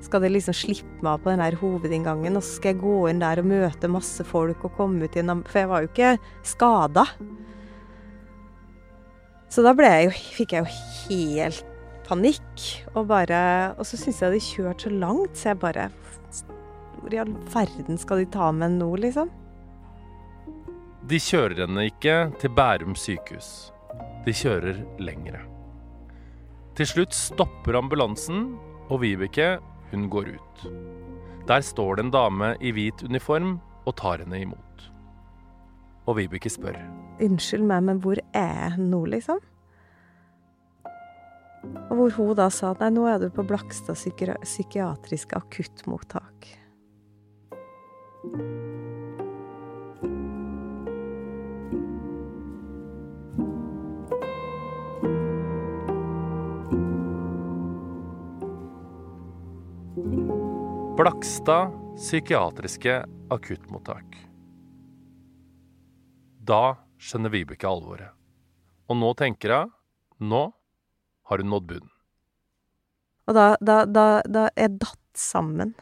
Skal 0.05 0.23
de 0.23 0.31
liksom 0.35 0.55
slippe 0.55 1.01
meg 1.01 1.14
av 1.14 1.23
på 1.23 1.33
den 1.33 1.42
her 1.42 1.57
hovedinngangen, 1.59 2.37
og 2.37 2.45
så 2.45 2.59
skal 2.59 2.75
jeg 2.75 2.83
gå 2.83 2.97
inn 3.11 3.23
der 3.23 3.40
og 3.40 3.49
møte 3.49 3.90
masse 3.90 4.27
folk 4.29 4.66
og 4.69 4.77
komme 4.77 5.09
ut 5.09 5.16
i 5.16 5.23
en 5.23 5.40
For 5.49 5.62
jeg 5.62 5.71
var 5.71 5.83
jo 5.83 5.90
ikke 5.90 6.12
skada. 6.45 7.07
Så 9.49 9.64
da 9.64 9.73
jeg 9.81 10.11
jo, 10.11 10.12
fikk 10.37 10.53
jeg 10.53 10.66
jo 10.66 11.16
helt 11.16 11.64
panikk, 12.07 12.66
og 12.95 13.09
bare 13.09 13.75
Og 13.79 13.87
så 13.87 13.97
syntes 13.97 14.21
jeg 14.23 14.35
de 14.35 14.45
kjørte 14.45 14.87
så 14.87 14.92
langt, 14.92 15.38
så 15.38 15.49
jeg 15.55 15.62
bare 15.62 15.88
Hvor 17.01 17.14
i 17.14 17.23
all 17.23 17.33
verden 17.55 17.99
skal 17.99 18.23
de 18.23 18.31
ta 18.31 18.53
med 18.53 18.77
nå, 18.77 18.92
liksom? 19.01 19.31
De 21.07 21.19
kjører 21.23 21.61
henne 21.62 21.85
ikke 21.87 22.14
til 22.42 22.51
Bærum 22.51 22.97
sykehus. 22.99 23.71
De 24.27 24.33
kjører 24.35 24.81
lengre. 24.99 25.38
Til 26.75 26.88
slutt 26.90 27.14
stopper 27.14 27.79
ambulansen, 27.79 28.57
og 28.90 29.01
Vibeke, 29.05 29.57
hun 29.92 30.09
går 30.11 30.33
ut. 30.35 30.64
Der 31.47 31.62
står 31.62 31.97
det 31.97 32.07
en 32.07 32.11
dame 32.14 32.49
i 32.59 32.73
hvit 32.75 33.05
uniform 33.07 33.61
og 33.87 33.95
tar 34.03 34.25
henne 34.25 34.40
imot. 34.42 34.88
Og 36.11 36.19
Vibeke 36.19 36.51
spør. 36.51 36.75
Unnskyld 37.23 37.62
meg, 37.71 37.87
men 37.87 38.03
hvor 38.03 38.19
er 38.35 38.51
jeg 38.64 38.83
nå, 38.83 39.05
liksom? 39.14 39.38
Og 41.87 41.95
hvor 42.01 42.19
hun 42.19 42.35
da 42.38 42.51
sa 42.51 42.75
nei, 42.83 42.90
nå 42.95 43.07
er 43.11 43.23
du 43.23 43.31
på 43.31 43.47
Blakstad 43.47 43.95
psyki- 43.99 44.35
psykiatriske 44.42 45.38
akuttmottak. 45.38 46.51
Blakstad 60.97 61.75
psykiatriske 61.97 63.05
akuttmottak. 63.31 64.15
Da 66.41 66.79
skjønner 66.97 67.35
Vibeke 67.35 67.69
alvoret. 67.69 68.15
Og 68.89 68.97
nå 68.97 69.11
tenker 69.21 69.53
hun 69.53 69.75
nå 70.31 70.41
har 71.29 71.45
hun 71.45 71.53
nådd 71.53 71.69
bunnen. 71.69 71.93
Og 73.29 73.37
da, 73.37 73.45
da, 73.61 73.77
da, 73.85 74.07
da 74.25 74.47
jeg 74.57 74.79
datt 74.81 75.21
sammen. 75.21 75.77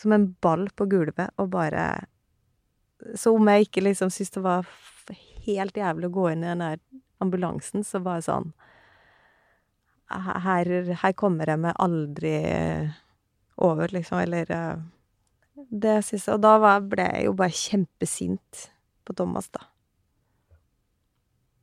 Som 0.00 0.16
en 0.16 0.26
ball 0.40 0.70
på 0.72 0.88
gulvet, 0.88 1.36
og 1.36 1.52
bare 1.52 2.06
Så 3.20 3.36
om 3.36 3.52
jeg 3.52 3.68
ikke 3.68 3.84
liksom 3.84 4.08
syntes 4.08 4.32
det 4.32 4.48
var 4.48 4.74
helt 5.44 5.76
jævlig 5.76 6.08
å 6.08 6.16
gå 6.22 6.28
inn 6.32 6.40
i 6.40 6.54
den 6.54 6.64
der 6.64 6.80
ambulansen, 7.20 7.84
så 7.84 8.00
bare 8.00 8.24
sånn 8.24 8.54
Her, 10.08 10.94
her 11.04 11.12
kommer 11.12 11.52
jeg 11.52 11.66
meg 11.68 11.76
aldri 11.76 12.38
over, 13.56 13.88
liksom. 13.92 14.18
Eller 14.18 14.50
eh, 14.50 14.76
Det 15.54 16.00
syns 16.04 16.26
jeg 16.26 16.34
Og 16.34 16.42
da 16.42 16.78
ble 16.80 17.06
jeg 17.06 17.28
jo 17.28 17.36
bare 17.38 17.54
kjempesint 17.54 18.68
på 19.04 19.14
Thomas, 19.16 19.50
da. 19.52 19.66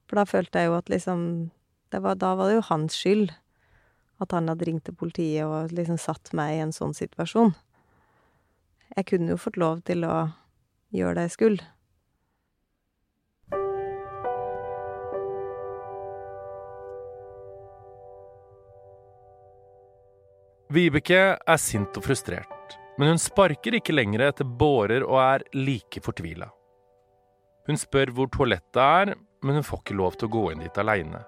For 0.10 0.20
da 0.20 0.28
følte 0.28 0.60
jeg 0.60 0.70
jo 0.70 0.78
at 0.78 0.90
liksom 0.92 1.22
var, 1.92 2.16
da 2.16 2.36
var 2.36 2.48
det 2.50 2.60
jo 2.60 2.68
hans 2.70 2.96
skyld 3.00 3.32
at 4.22 4.32
han 4.36 4.48
hadde 4.52 4.68
ringt 4.68 4.86
til 4.86 4.96
politiet 4.96 5.48
og 5.48 5.74
liksom 5.74 5.98
satt 6.00 6.32
meg 6.38 6.56
i 6.56 6.64
en 6.64 6.74
sånn 6.76 6.94
situasjon. 6.96 7.56
Jeg 8.96 9.08
kunne 9.10 9.34
jo 9.34 9.40
fått 9.40 9.58
lov 9.60 9.82
til 9.88 10.06
å 10.06 10.30
gjøre 10.94 11.18
det 11.18 11.30
jeg 11.30 11.36
skulle. 11.38 11.70
Vibeke 20.72 21.20
er 21.36 21.58
sint 21.60 21.98
og 22.00 22.06
frustrert, 22.06 22.78
men 22.96 23.10
hun 23.12 23.18
sparker 23.20 23.76
ikke 23.76 23.92
lenger 23.92 24.22
etter 24.30 24.48
bårer 24.48 25.04
og 25.04 25.18
er 25.20 25.44
like 25.58 26.00
fortvila. 26.06 26.48
Hun 27.68 27.80
spør 27.80 28.14
hvor 28.16 28.30
toalettet 28.32 28.80
er, 28.80 29.12
men 29.44 29.60
hun 29.60 29.68
får 29.68 29.82
ikke 29.84 29.98
lov 30.00 30.16
til 30.16 30.30
å 30.30 30.34
gå 30.38 30.46
inn 30.54 30.64
dit 30.64 30.80
aleine. 30.80 31.26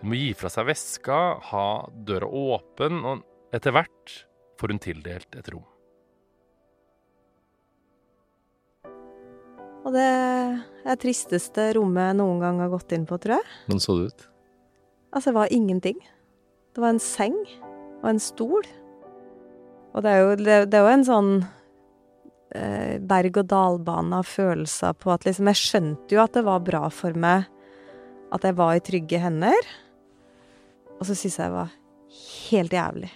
Hun 0.00 0.08
må 0.08 0.16
gi 0.16 0.32
fra 0.40 0.48
seg 0.48 0.70
veska, 0.70 1.20
ha 1.50 1.66
døra 1.92 2.32
åpen, 2.32 3.04
og 3.04 3.52
etter 3.52 3.76
hvert 3.76 4.16
får 4.56 4.72
hun 4.72 4.84
tildelt 4.88 5.36
et 5.36 5.52
rom. 5.52 5.66
Og 9.84 9.92
det 9.92 10.10
er 10.88 11.00
tristeste 11.00 11.74
rommet 11.76 12.08
jeg 12.08 12.22
noen 12.24 12.40
gang 12.40 12.64
har 12.64 12.72
gått 12.72 12.96
inn 12.96 13.04
på, 13.04 13.20
tror 13.20 13.36
jeg. 13.36 13.56
Hvordan 13.68 13.84
så 13.84 14.00
det 14.00 14.12
ut? 14.14 14.30
Altså, 15.10 15.28
det 15.28 15.40
var 15.42 15.52
ingenting. 15.52 16.06
Det 16.72 16.80
var 16.80 16.96
en 16.96 17.04
seng 17.04 17.36
og 18.00 18.10
en 18.12 18.20
stol. 18.22 18.66
Og 19.94 20.04
det 20.04 20.10
er 20.10 20.20
jo, 20.22 20.34
det, 20.38 20.58
det 20.70 20.78
er 20.78 20.84
jo 20.86 20.92
en 20.94 21.06
sånn 21.06 21.30
eh, 22.54 22.96
berg-og-dal-bane 23.10 24.20
av 24.20 24.28
følelser 24.28 24.94
på 24.98 25.12
at 25.14 25.26
liksom 25.26 25.50
Jeg 25.50 25.60
skjønte 25.60 26.16
jo 26.16 26.22
at 26.22 26.36
det 26.36 26.44
var 26.46 26.64
bra 26.66 26.84
for 26.94 27.16
meg 27.18 27.48
at 28.30 28.46
jeg 28.46 28.58
var 28.58 28.76
i 28.76 28.82
trygge 28.84 29.18
hender. 29.18 29.70
Og 31.00 31.08
så 31.08 31.16
syns 31.16 31.40
jeg 31.40 31.50
det 31.50 31.56
var 31.56 31.72
helt 32.50 32.76
jævlig. 32.76 33.10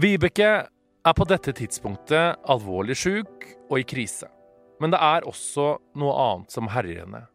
Vibeke 0.00 0.52
er 1.02 1.14
på 1.18 1.26
dette 1.28 1.52
tidspunktet 1.58 2.40
alvorlig 2.48 2.96
sjuk 2.96 3.44
og 3.68 3.76
i 3.80 3.84
krise. 3.86 4.30
Men 4.80 4.94
det 4.94 5.00
er 5.04 5.26
også 5.28 5.76
noe 6.00 6.14
annet 6.18 6.54
som 6.54 6.70
herjer 6.72 7.04
henne. 7.04 7.26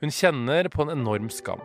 Hun 0.00 0.12
kjenner 0.14 0.68
på 0.72 0.84
en 0.84 0.94
enorm 0.94 1.30
skam. 1.32 1.62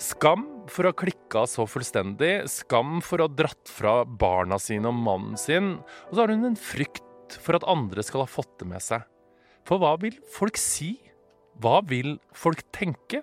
Skam 0.00 0.46
for 0.70 0.86
å 0.86 0.92
ha 0.92 0.96
klikka 0.96 1.44
så 1.50 1.66
fullstendig, 1.68 2.46
skam 2.50 3.00
for 3.04 3.20
å 3.20 3.28
ha 3.28 3.36
dratt 3.42 3.70
fra 3.70 4.02
barna 4.04 4.58
sine 4.62 4.90
og 4.90 4.98
mannen 4.98 5.40
sin, 5.40 5.76
og 6.08 6.14
så 6.14 6.24
har 6.24 6.32
hun 6.34 6.48
en 6.50 6.58
frykt 6.58 7.38
for 7.42 7.58
at 7.58 7.66
andre 7.68 8.04
skal 8.06 8.24
ha 8.24 8.30
fått 8.30 8.58
det 8.60 8.68
med 8.70 8.84
seg. 8.84 9.04
For 9.64 9.80
hva 9.80 9.94
vil 10.00 10.16
folk 10.32 10.58
si? 10.60 10.96
Hva 11.62 11.80
vil 11.86 12.16
folk 12.36 12.64
tenke? 12.74 13.22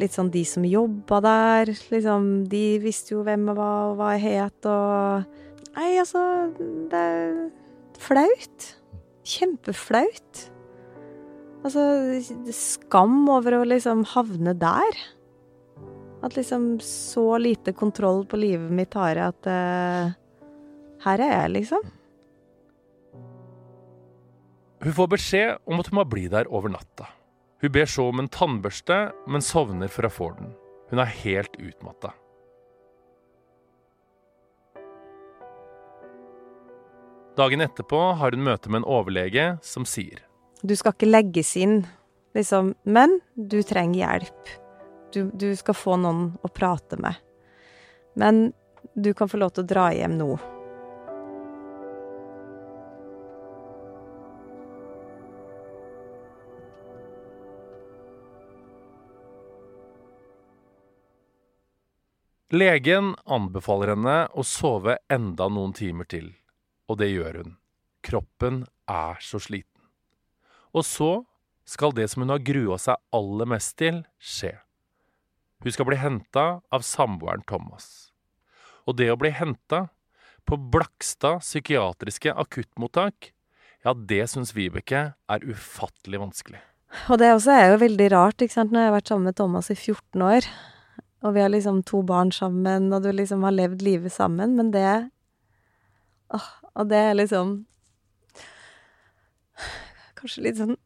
Litt 0.00 0.16
sånn 0.16 0.32
de 0.34 0.42
som 0.48 0.64
jobba 0.66 1.20
der, 1.22 1.70
liksom 1.92 2.48
De 2.50 2.80
visste 2.82 3.14
jo 3.14 3.20
hvem 3.22 3.44
jeg 3.46 3.58
var 3.60 3.92
og 3.92 4.00
hva 4.00 4.08
jeg 4.16 4.40
het 4.40 4.66
og 4.66 5.28
Nei, 5.74 5.92
altså 5.98 6.22
Det 6.90 6.98
er 6.98 7.36
flaut. 8.02 8.66
Kjempeflaut. 9.24 10.40
Altså, 11.64 11.82
skam 12.52 13.22
over 13.32 13.60
å 13.60 13.66
liksom 13.66 14.02
havne 14.12 14.52
der. 14.60 14.98
At 16.24 16.36
liksom 16.38 16.78
så 16.80 17.38
lite 17.38 17.74
kontroll 17.76 18.22
på 18.26 18.38
livet 18.40 18.72
mitt 18.72 18.94
har 18.96 19.12
jeg 19.12 19.34
at 19.34 19.48
uh, 19.50 20.14
Her 21.04 21.20
er 21.20 21.32
jeg, 21.34 21.50
liksom. 21.58 21.84
Hun 24.84 24.96
får 24.96 25.10
beskjed 25.12 25.68
om 25.68 25.80
at 25.80 25.90
hun 25.90 25.98
må 26.00 26.04
bli 26.08 26.24
der 26.32 26.48
over 26.48 26.72
natta. 26.72 27.10
Hun 27.60 27.72
ber 27.72 27.88
så 27.88 28.08
om 28.08 28.20
en 28.20 28.28
tannbørste, 28.28 28.98
men 29.28 29.44
sovner 29.44 29.92
før 29.92 30.08
hun 30.08 30.16
får 30.16 30.34
den. 30.40 30.50
Hun 30.90 31.00
er 31.04 31.12
helt 31.20 31.56
utmatta. 31.60 32.12
Dagen 37.36 37.64
etterpå 37.64 38.00
har 38.20 38.36
hun 38.36 38.44
møte 38.46 38.70
med 38.70 38.82
en 38.82 38.90
overlege 38.96 39.46
som 39.66 39.88
sier 39.88 40.20
Du 40.62 40.76
skal 40.78 40.94
ikke 40.94 41.08
legges 41.08 41.56
inn, 41.58 41.80
liksom, 42.36 42.76
men 42.84 43.18
du 43.34 43.58
trenger 43.66 44.04
hjelp. 44.04 44.54
Du, 45.14 45.30
du 45.30 45.56
skal 45.56 45.76
få 45.78 45.94
noen 46.02 46.32
å 46.42 46.48
prate 46.50 46.98
med. 46.98 47.14
Men 48.18 48.48
du 48.94 49.14
kan 49.14 49.30
få 49.30 49.38
lov 49.38 49.54
til 49.54 49.62
å 49.62 49.70
dra 49.70 49.86
hjem 49.94 50.16
nå. 50.18 50.34
Legen 62.54 63.14
anbefaler 63.26 63.94
henne 63.94 64.18
å 64.30 64.42
sove 64.46 64.98
enda 65.10 65.48
noen 65.50 65.72
timer 65.74 66.06
til, 66.06 66.28
og 66.86 67.00
det 67.00 67.08
gjør 67.10 67.40
hun. 67.40 67.56
Kroppen 68.04 68.60
er 68.90 69.18
så 69.22 69.40
sliten. 69.42 69.80
Og 70.74 70.86
så 70.86 71.12
skal 71.66 71.94
det 71.96 72.10
som 72.12 72.22
hun 72.22 72.34
har 72.34 72.44
grua 72.46 72.78
seg 72.78 73.00
aller 73.16 73.50
mest 73.50 73.74
til, 73.80 74.04
skje. 74.18 74.52
Hun 75.64 75.72
skal 75.72 75.86
bli 75.88 75.96
henta 75.96 76.44
av 76.68 76.82
samboeren 76.84 77.44
Thomas. 77.48 78.12
Og 78.84 78.98
det 78.98 79.08
å 79.08 79.16
bli 79.16 79.30
henta 79.32 79.86
på 80.44 80.58
Blakstad 80.60 81.40
psykiatriske 81.40 82.34
akuttmottak, 82.36 83.30
ja, 83.84 83.94
det 83.96 84.26
syns 84.32 84.52
Vibeke 84.56 85.06
er 85.16 85.46
ufattelig 85.48 86.20
vanskelig. 86.20 86.60
Og 87.08 87.18
det 87.20 87.32
også 87.32 87.56
er 87.56 87.66
jo 87.72 87.80
veldig 87.80 88.10
rart, 88.12 88.44
ikke 88.44 88.54
sant, 88.58 88.76
jeg 88.76 88.90
har 88.90 88.94
vært 88.94 89.08
sammen 89.10 89.30
med 89.30 89.38
Thomas 89.40 89.70
i 89.72 89.76
14 89.76 90.24
år. 90.24 90.48
Og 91.24 91.32
vi 91.32 91.40
har 91.40 91.50
liksom 91.52 91.80
to 91.88 92.02
barn 92.04 92.32
sammen, 92.32 92.92
og 92.92 93.04
du 93.04 93.10
liksom 93.12 93.44
har 93.48 93.56
levd 93.56 93.82
livet 93.84 94.12
sammen, 94.12 94.56
men 94.60 94.72
det 94.74 94.88
Åh, 96.34 96.46
og 96.74 96.88
det 96.90 96.98
er 96.98 97.16
liksom 97.16 97.56
Kanskje 100.18 100.44
litt 100.44 100.60
sånn 100.60 100.76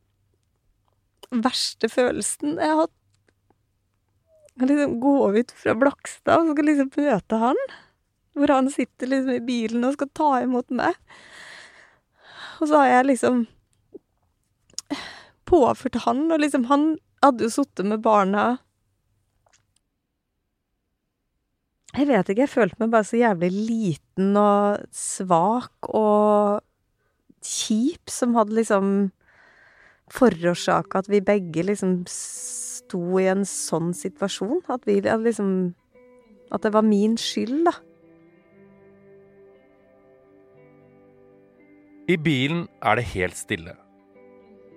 verste 1.29 1.91
følelsen 1.93 2.57
jeg 2.57 2.71
har 2.73 2.87
hatt. 2.87 2.98
Å 4.59 4.67
liksom 4.67 4.97
gå 5.03 5.17
ut 5.39 5.53
fra 5.55 5.75
Blakstad 5.79 6.43
og 6.43 6.55
skal 6.55 6.67
liksom 6.67 6.91
møte 6.99 7.43
han. 7.43 7.61
Hvor 8.39 8.55
han 8.55 8.71
sitter 8.71 9.11
liksom 9.11 9.37
i 9.37 9.45
bilen 9.45 9.87
og 9.87 9.95
skal 9.97 10.11
ta 10.15 10.31
imot 10.43 10.75
meg. 10.75 10.99
Og 12.59 12.71
så 12.71 12.83
har 12.83 12.91
jeg 12.91 13.11
liksom 13.13 13.45
påført 15.49 16.03
han, 16.05 16.27
og 16.33 16.43
liksom 16.43 16.67
Han 16.69 16.89
hadde 17.23 17.47
jo 17.47 17.55
sittet 17.55 17.87
med 17.89 18.03
barna 18.05 18.59
Jeg 21.97 22.07
vet 22.11 22.29
ikke, 22.29 22.45
jeg 22.45 22.53
følte 22.53 22.79
meg 22.83 22.91
bare 22.93 23.07
så 23.09 23.19
jævlig 23.19 23.49
liten 23.55 24.37
og 24.39 24.85
svak 24.95 25.89
og 25.89 26.61
kjip, 27.43 28.11
som 28.13 28.37
hadde 28.37 28.55
liksom 28.59 28.91
forårsaka 30.15 31.03
at 31.03 31.11
vi 31.11 31.21
begge 31.25 31.65
liksom 31.67 32.01
sto 32.09 33.03
i 33.21 33.29
en 33.31 33.45
sånn 33.49 33.93
situasjon. 33.97 34.63
At 34.73 34.89
vi 34.89 35.01
at 35.05 35.25
liksom 35.25 35.75
At 36.49 36.63
det 36.65 36.73
var 36.73 36.81
min 36.81 37.19
skyld, 37.21 37.67
da. 37.67 37.75
I 42.09 42.17
bilen 42.17 42.63
er 42.81 42.97
det 42.97 43.05
helt 43.11 43.37
stille. 43.37 43.75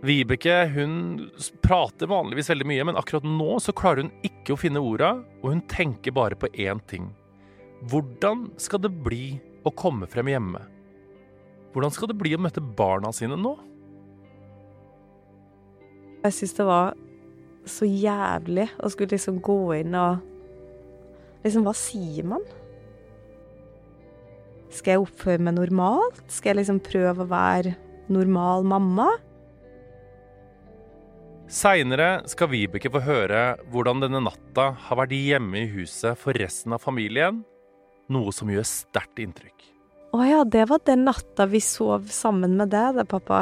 Vibeke 0.03 0.65
hun 0.73 1.29
prater 1.63 2.09
vanligvis 2.11 2.49
veldig 2.51 2.67
mye, 2.67 2.85
men 2.89 2.99
akkurat 2.99 3.23
nå 3.23 3.55
så 3.63 3.71
klarer 3.71 4.03
hun 4.03 4.11
ikke 4.27 4.55
å 4.55 4.59
finne 4.59 4.83
orda, 4.83 5.13
og 5.39 5.53
hun 5.53 5.61
tenker 5.71 6.11
bare 6.11 6.35
på 6.35 6.49
én 6.59 6.81
ting. 6.91 7.07
Hvordan 7.87 8.49
skal 8.59 8.83
det 8.83 8.91
bli 9.05 9.37
å 9.63 9.71
komme 9.71 10.09
frem 10.11 10.27
hjemme? 10.33 10.65
Hvordan 11.71 11.93
skal 11.95 12.11
det 12.11 12.17
bli 12.19 12.33
å 12.35 12.41
møte 12.41 12.59
barna 12.59 13.13
sine 13.15 13.37
nå? 13.39 13.55
Jeg 16.21 16.37
syns 16.37 16.57
det 16.57 16.65
var 16.67 16.97
så 17.69 17.85
jævlig 17.85 18.67
å 18.81 18.89
skulle 18.89 19.15
liksom 19.15 19.41
gå 19.43 19.61
inn 19.81 19.97
og 19.97 20.27
Liksom, 21.41 21.63
hva 21.65 21.71
sier 21.73 22.25
man? 22.29 22.43
Skal 24.69 24.93
jeg 24.93 25.01
oppføre 25.01 25.41
meg 25.41 25.55
normalt? 25.57 26.19
Skal 26.29 26.51
jeg 26.51 26.59
liksom 26.59 26.77
prøve 26.85 27.25
å 27.25 27.31
være 27.31 27.73
normal 28.13 28.67
mamma? 28.69 29.07
Seinere 31.51 32.21
skal 32.31 32.51
Vibeke 32.53 32.91
få 32.93 33.01
høre 33.03 33.41
hvordan 33.73 34.05
denne 34.05 34.21
natta 34.23 34.69
har 34.85 34.99
vært 35.01 35.17
hjemme 35.17 35.65
i 35.65 35.71
huset 35.73 36.19
for 36.21 36.37
resten 36.37 36.77
av 36.77 36.85
familien, 36.85 37.41
noe 38.07 38.31
som 38.31 38.53
gjør 38.53 38.69
sterkt 38.69 39.19
inntrykk. 39.19 39.65
Å 40.15 40.21
ja, 40.27 40.45
det 40.47 40.63
var 40.69 40.79
den 40.87 41.03
natta 41.07 41.49
vi 41.51 41.59
sov 41.63 42.07
sammen 42.11 42.55
med 42.59 42.71
deg, 42.71 43.01
det, 43.01 43.07
pappa. 43.11 43.41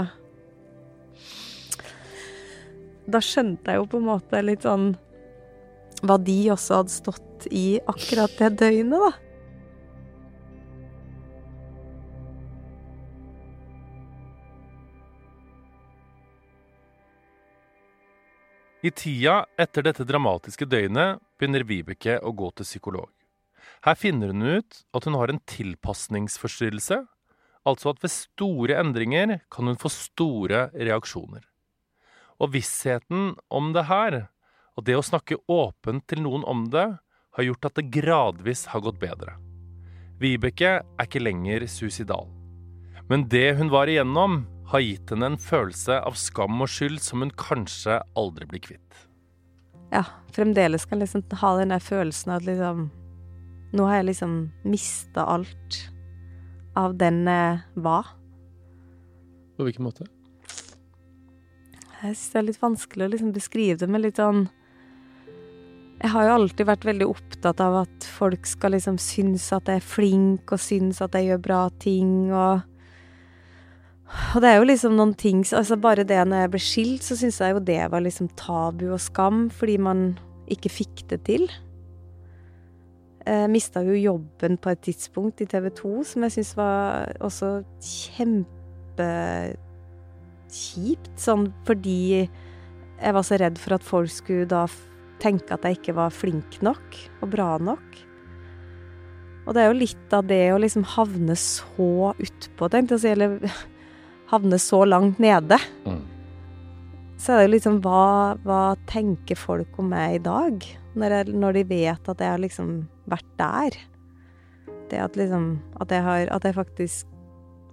Da 3.10 3.22
skjønte 3.24 3.74
jeg 3.74 3.82
jo 3.82 3.88
på 3.90 4.00
en 4.02 4.10
måte 4.12 4.42
litt 4.46 4.68
sånn 4.68 4.92
hva 6.06 6.20
de 6.22 6.38
også 6.54 6.80
hadde 6.80 6.94
stått 6.94 7.48
i 7.52 7.80
akkurat 7.90 8.36
det 8.40 8.54
døgnet, 8.62 9.02
da. 9.02 9.12
I 18.80 18.94
tida 18.96 19.42
etter 19.60 19.84
dette 19.84 20.06
dramatiske 20.08 20.64
døgnet 20.70 21.20
begynner 21.36 21.66
Vibeke 21.68 22.16
å 22.24 22.32
gå 22.32 22.48
til 22.56 22.68
psykolog. 22.68 23.10
Her 23.84 23.98
finner 24.00 24.32
hun 24.32 24.46
ut 24.62 24.84
at 24.96 25.04
hun 25.04 25.18
har 25.20 25.34
en 25.34 25.42
tilpasningsforstyrrelse, 25.52 27.02
altså 27.68 27.92
at 27.92 28.00
ved 28.06 28.14
store 28.14 28.80
endringer 28.80 29.42
kan 29.52 29.68
hun 29.68 29.80
få 29.80 29.92
store 29.92 30.70
reaksjoner. 30.72 31.49
Og 32.40 32.54
vissheten 32.56 33.34
om 33.52 33.74
det 33.76 33.86
her, 33.90 34.20
og 34.80 34.86
det 34.88 34.96
å 34.96 35.04
snakke 35.04 35.42
åpent 35.52 36.06
til 36.08 36.24
noen 36.24 36.46
om 36.48 36.68
det, 36.72 36.88
har 37.36 37.46
gjort 37.46 37.70
at 37.70 37.80
det 37.80 37.90
gradvis 37.94 38.66
har 38.72 38.84
gått 38.84 39.00
bedre. 39.02 39.36
Vibeke 40.20 40.72
er 40.82 41.08
ikke 41.08 41.22
lenger 41.24 41.68
suicidal. 41.72 42.28
Men 43.10 43.28
det 43.32 43.56
hun 43.60 43.72
var 43.72 43.92
igjennom, 43.92 44.44
har 44.70 44.84
gitt 44.86 45.10
henne 45.10 45.32
en 45.32 45.40
følelse 45.42 45.96
av 46.06 46.18
skam 46.20 46.60
og 46.62 46.70
skyld 46.70 47.00
som 47.02 47.24
hun 47.24 47.32
kanskje 47.34 47.96
aldri 48.20 48.46
blir 48.50 48.62
kvitt. 48.62 49.06
Ja, 49.90 50.04
fremdeles 50.36 50.86
kan 50.86 51.02
liksom 51.02 51.24
ha 51.42 51.56
den 51.58 51.74
der 51.74 51.82
følelsen 51.82 52.36
av 52.36 52.44
at 52.44 52.50
liksom 52.52 52.90
Nå 53.70 53.86
har 53.86 54.00
jeg 54.00 54.08
liksom 54.08 54.32
mista 54.66 55.28
alt 55.30 55.76
av 56.74 56.96
den 56.98 57.20
jeg 57.30 57.60
var. 57.86 58.08
På 59.58 59.68
hvilken 59.68 59.86
måte? 59.86 60.08
Jeg 62.00 62.16
syns 62.16 62.32
det 62.32 62.40
er 62.40 62.48
litt 62.48 62.62
vanskelig 62.62 63.06
å 63.06 63.12
liksom 63.12 63.36
beskrive 63.36 63.78
det, 63.82 63.90
med 63.92 64.06
litt 64.06 64.20
sånn 64.22 64.46
Jeg 66.00 66.12
har 66.14 66.28
jo 66.30 66.36
alltid 66.38 66.70
vært 66.70 66.88
veldig 66.88 67.08
opptatt 67.12 67.60
av 67.64 67.82
at 67.82 68.08
folk 68.08 68.48
skal 68.48 68.72
liksom 68.78 69.00
synes 69.04 69.50
at 69.56 69.68
jeg 69.68 69.82
er 69.82 69.86
flink, 69.86 70.48
og 70.48 70.64
synes 70.64 71.02
at 71.04 71.18
jeg 71.18 71.28
gjør 71.28 71.44
bra 71.50 71.62
ting, 71.84 72.32
og 72.32 72.64
Og 74.34 74.42
det 74.42 74.50
er 74.50 74.58
jo 74.62 74.70
liksom 74.72 74.96
noen 74.96 75.14
ting 75.14 75.44
Altså 75.52 75.76
bare 75.76 76.08
det 76.08 76.22
når 76.24 76.46
jeg 76.46 76.54
ble 76.56 76.64
skilt, 76.64 77.04
så 77.04 77.20
syns 77.20 77.42
jeg 77.44 77.58
jo 77.58 77.64
det 77.68 77.82
var 77.92 78.06
liksom 78.06 78.32
tabu 78.40 78.94
og 78.94 79.02
skam, 79.04 79.50
fordi 79.52 79.78
man 79.78 80.18
ikke 80.50 80.72
fikk 80.72 81.04
det 81.12 81.20
til. 81.28 81.44
Jeg 83.28 83.50
mista 83.54 83.84
jo 83.86 83.94
jobben 83.94 84.58
på 84.58 84.72
et 84.72 84.82
tidspunkt 84.82 85.44
i 85.44 85.46
TV 85.46 85.68
2, 85.78 85.92
som 86.10 86.24
jeg 86.26 86.40
syns 86.40 86.56
var 86.58 87.12
også 87.22 87.52
kjempekjipt. 90.50 91.10
Sånn 91.20 91.50
fordi 91.66 92.28
jeg 93.00 93.16
var 93.16 93.24
så 93.24 93.38
redd 93.40 93.58
for 93.58 93.78
at 93.78 93.84
folk 93.84 94.12
skulle 94.12 94.48
da 94.50 94.68
tenke 95.20 95.54
at 95.54 95.64
jeg 95.64 95.80
ikke 95.80 95.96
var 95.96 96.12
flink 96.12 96.62
nok 96.62 96.98
og 97.22 97.30
bra 97.32 97.58
nok. 97.58 97.98
Og 99.48 99.56
det 99.56 99.62
er 99.64 99.70
jo 99.70 99.80
litt 99.80 100.14
av 100.14 100.28
det 100.28 100.54
å 100.54 100.60
liksom 100.62 100.84
havne 100.96 101.36
så 101.36 102.14
utpå, 102.14 102.70
tenkte 102.70 102.96
jeg 102.96 103.00
å 103.00 103.02
si, 103.02 103.14
eller 103.16 103.54
havne 104.34 104.60
så 104.62 104.84
langt 104.86 105.20
nede. 105.20 105.58
Mm. 105.88 106.04
Så 107.20 107.34
er 107.34 107.40
det 107.40 107.48
jo 107.48 107.56
liksom 107.56 107.80
hva, 107.84 108.38
hva 108.46 108.76
tenker 108.88 109.36
folk 109.36 109.80
om 109.82 109.90
meg 109.92 110.20
i 110.20 110.24
dag? 110.24 110.68
Når, 110.96 111.16
jeg, 111.16 111.34
når 111.36 111.58
de 111.58 111.64
vet 111.70 112.12
at 112.12 112.22
jeg 112.22 112.32
har 112.32 112.42
liksom 112.42 112.70
vært 113.10 113.32
der. 113.40 113.80
Det 114.90 115.02
at 115.02 115.18
liksom 115.20 115.60
At 115.78 115.92
jeg 115.94 116.02
har 116.02 116.32
At 116.34 116.46
jeg 116.48 116.56
faktisk 116.58 117.19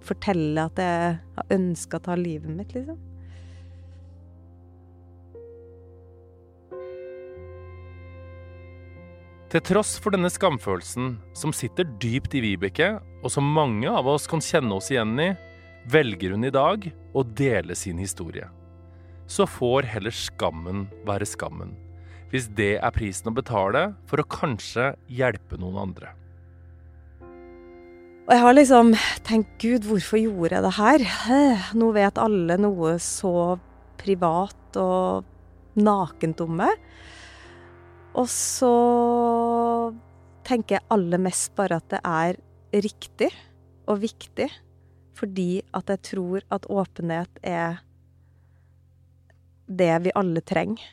forteller 0.05 0.67
at 0.67 0.81
jeg 0.81 1.19
har 1.37 1.53
ønska 1.53 1.99
å 1.99 2.05
ta 2.07 2.17
livet 2.19 2.51
mitt, 2.53 2.73
liksom. 2.75 2.97
Til 9.47 9.63
tross 9.63 9.93
for 10.03 10.11
denne 10.11 10.27
skamfølelsen, 10.27 11.13
som 11.31 11.53
sitter 11.55 11.87
dypt 12.03 12.33
i 12.35 12.41
Vibeke, 12.43 12.97
og 13.23 13.31
som 13.31 13.47
mange 13.47 13.87
av 13.87 14.09
oss 14.11 14.27
kan 14.27 14.43
kjenne 14.43 14.75
oss 14.75 14.89
igjen 14.91 15.13
i, 15.23 15.29
velger 15.87 16.35
hun 16.35 16.43
i 16.43 16.51
dag 16.51 16.89
å 17.15 17.23
dele 17.23 17.75
sin 17.79 18.01
historie. 18.03 18.49
Så 19.27 19.47
får 19.47 19.87
heller 19.87 20.11
skammen 20.11 20.89
være 21.07 21.27
skammen, 21.27 21.71
hvis 22.31 22.49
det 22.59 22.73
er 22.83 22.95
prisen 22.95 23.31
å 23.31 23.37
betale 23.37 23.93
for 24.07 24.19
å 24.19 24.27
kanskje 24.27 24.91
hjelpe 25.07 25.59
noen 25.59 25.79
andre. 25.85 26.11
Og 28.27 28.33
jeg 28.35 28.43
har 28.43 28.55
liksom 28.57 28.89
tenkt 29.23 29.53
Gud, 29.63 29.85
hvorfor 29.87 30.19
gjorde 30.19 30.57
jeg 30.57 30.63
det 30.65 30.73
her? 30.75 31.03
Nå 31.79 31.93
vet 31.95 32.17
alle 32.19 32.57
noe 32.59 32.97
så 32.99 33.55
privat 33.95 34.79
og 34.83 35.23
nakent 35.79 36.43
om 36.43 36.57
meg. 36.59 36.73
Og 38.19 38.27
så 38.27 38.73
tenker 40.43 40.75
jeg 40.75 40.87
aller 40.91 41.23
mest 41.23 41.55
bare 41.55 41.79
at 41.79 41.87
det 41.95 42.03
er 42.03 42.41
riktig 42.83 43.31
og 43.87 44.03
viktig. 44.03 44.49
Fordi 45.15 45.63
at 45.79 45.95
jeg 45.95 46.03
tror 46.11 46.43
at 46.51 46.67
åpenhet 46.67 47.41
er 47.47 47.79
det 49.71 49.91
vi 50.03 50.17
alle 50.19 50.43
trenger. 50.43 50.83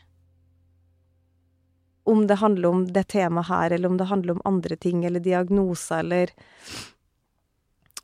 Om 2.07 2.29
det 2.31 2.39
handler 2.39 2.71
om 2.71 2.89
det 2.95 3.09
temaet 3.11 3.51
her, 3.51 3.75
eller 3.75 3.91
om 3.91 3.99
det 3.99 4.13
handler 4.13 4.39
om 4.39 4.47
andre 4.47 4.77
ting, 4.79 5.03
eller 5.09 5.25
diagnoser, 5.25 6.05
eller 6.05 6.31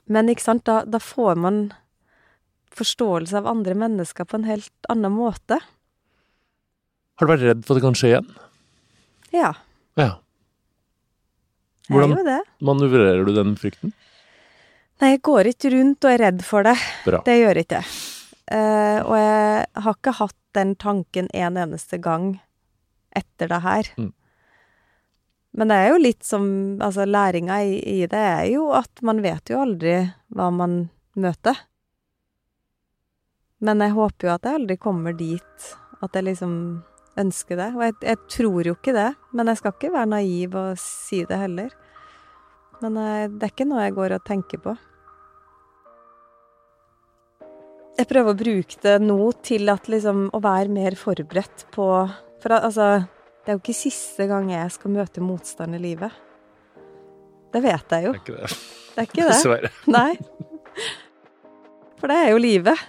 Men 0.09 0.29
ikke 0.33 0.43
sant, 0.43 0.65
da, 0.65 0.85
da 0.85 0.99
får 0.99 1.37
man 1.37 1.73
forståelse 2.75 3.37
av 3.41 3.47
andre 3.51 3.75
mennesker 3.75 4.25
på 4.25 4.39
en 4.41 4.47
helt 4.49 4.89
annen 4.89 5.13
måte. 5.13 5.59
Har 7.19 7.27
du 7.27 7.33
vært 7.35 7.45
redd 7.45 7.65
for 7.67 7.75
at 7.75 7.81
det 7.81 7.85
kan 7.89 7.99
skje 7.99 8.13
igjen? 8.15 8.31
Ja, 9.35 9.53
Ja. 9.99 10.11
jeg 11.91 11.97
er 11.97 11.99
Hvordan 12.07 12.17
jo 12.19 12.25
det. 12.25 12.39
manøvrerer 12.63 13.25
du 13.27 13.33
den 13.35 13.57
frykten? 13.59 13.93
Nei, 15.01 15.11
jeg 15.15 15.23
går 15.23 15.49
ikke 15.51 15.71
rundt 15.75 16.05
og 16.05 16.11
er 16.13 16.19
redd 16.27 16.43
for 16.45 16.63
det. 16.63 16.77
Bra. 17.05 17.21
Det 17.25 17.37
gjør 17.41 17.55
jeg 17.61 17.67
ikke. 17.67 17.83
Uh, 18.51 19.01
og 19.07 19.15
jeg 19.17 19.67
har 19.85 19.95
ikke 19.95 20.13
hatt 20.19 20.37
den 20.55 20.75
tanken 20.77 21.29
en 21.35 21.57
eneste 21.57 21.99
gang 22.03 22.41
etter 23.17 23.49
det 23.49 23.61
her. 23.63 23.89
Mm. 23.97 24.13
Men 25.57 25.71
det 25.71 25.77
er 25.77 25.89
jo 25.91 26.03
litt 26.03 26.23
som 26.27 26.45
Altså, 26.83 27.07
læringa 27.09 27.59
i, 27.67 27.81
i 27.81 28.07
det 28.11 28.21
er 28.21 28.45
jo 28.53 28.71
at 28.77 29.03
man 29.07 29.23
vet 29.25 29.51
jo 29.51 29.61
aldri 29.65 29.97
hva 30.35 30.51
man 30.55 30.85
møter. 31.19 31.59
Men 33.61 33.83
jeg 33.85 33.93
håper 33.97 34.29
jo 34.29 34.35
at 34.35 34.47
jeg 34.47 34.61
aldri 34.61 34.77
kommer 34.81 35.17
dit 35.17 35.73
at 36.01 36.17
jeg 36.17 36.31
liksom 36.31 36.55
ønsker 37.21 37.59
det. 37.61 37.71
Og 37.77 37.83
jeg, 37.85 37.97
jeg 38.07 38.21
tror 38.33 38.71
jo 38.71 38.77
ikke 38.77 38.95
det, 38.97 39.11
men 39.37 39.51
jeg 39.51 39.61
skal 39.61 39.75
ikke 39.75 39.93
være 39.93 40.13
naiv 40.15 40.57
og 40.57 40.79
si 40.81 41.25
det 41.29 41.41
heller. 41.43 41.75
Men 42.81 42.97
eh, 42.97 43.27
det 43.29 43.45
er 43.45 43.53
ikke 43.53 43.69
noe 43.69 43.85
jeg 43.85 43.97
går 43.99 44.17
og 44.17 44.25
tenker 44.29 44.63
på. 44.65 44.77
Jeg 48.01 48.09
prøver 48.09 48.33
å 48.33 48.41
bruke 48.41 48.81
det 48.81 48.97
nå 49.05 49.19
til 49.45 49.69
at 49.69 49.89
liksom 49.93 50.29
å 50.33 50.41
være 50.41 50.73
mer 50.73 50.95
forberedt 50.97 51.67
på 51.75 51.87
For 52.41 52.55
altså, 52.57 53.03
det 53.51 53.57
er 53.57 53.59
jo 53.59 53.65
ikke 53.65 53.75
siste 53.75 54.29
gang 54.31 54.47
jeg 54.53 54.71
skal 54.71 54.93
møte 54.95 55.23
motstand 55.27 55.75
i 55.75 55.79
livet. 55.83 56.15
Det 57.51 57.59
vet 57.65 57.95
jeg 57.97 58.05
jo. 58.05 58.13
Det 58.15 58.21
er 58.21 58.23
ikke 58.23 58.37
det. 58.37 58.59
Det 58.61 59.01
er 59.03 59.09
ikke 59.09 59.17
det. 59.17 59.25
Dessverre. 59.33 59.71
Nei. 59.97 60.13
For 61.99 62.13
det 62.15 62.19
er 62.21 62.31
jo 62.31 62.39
livet. 62.45 62.85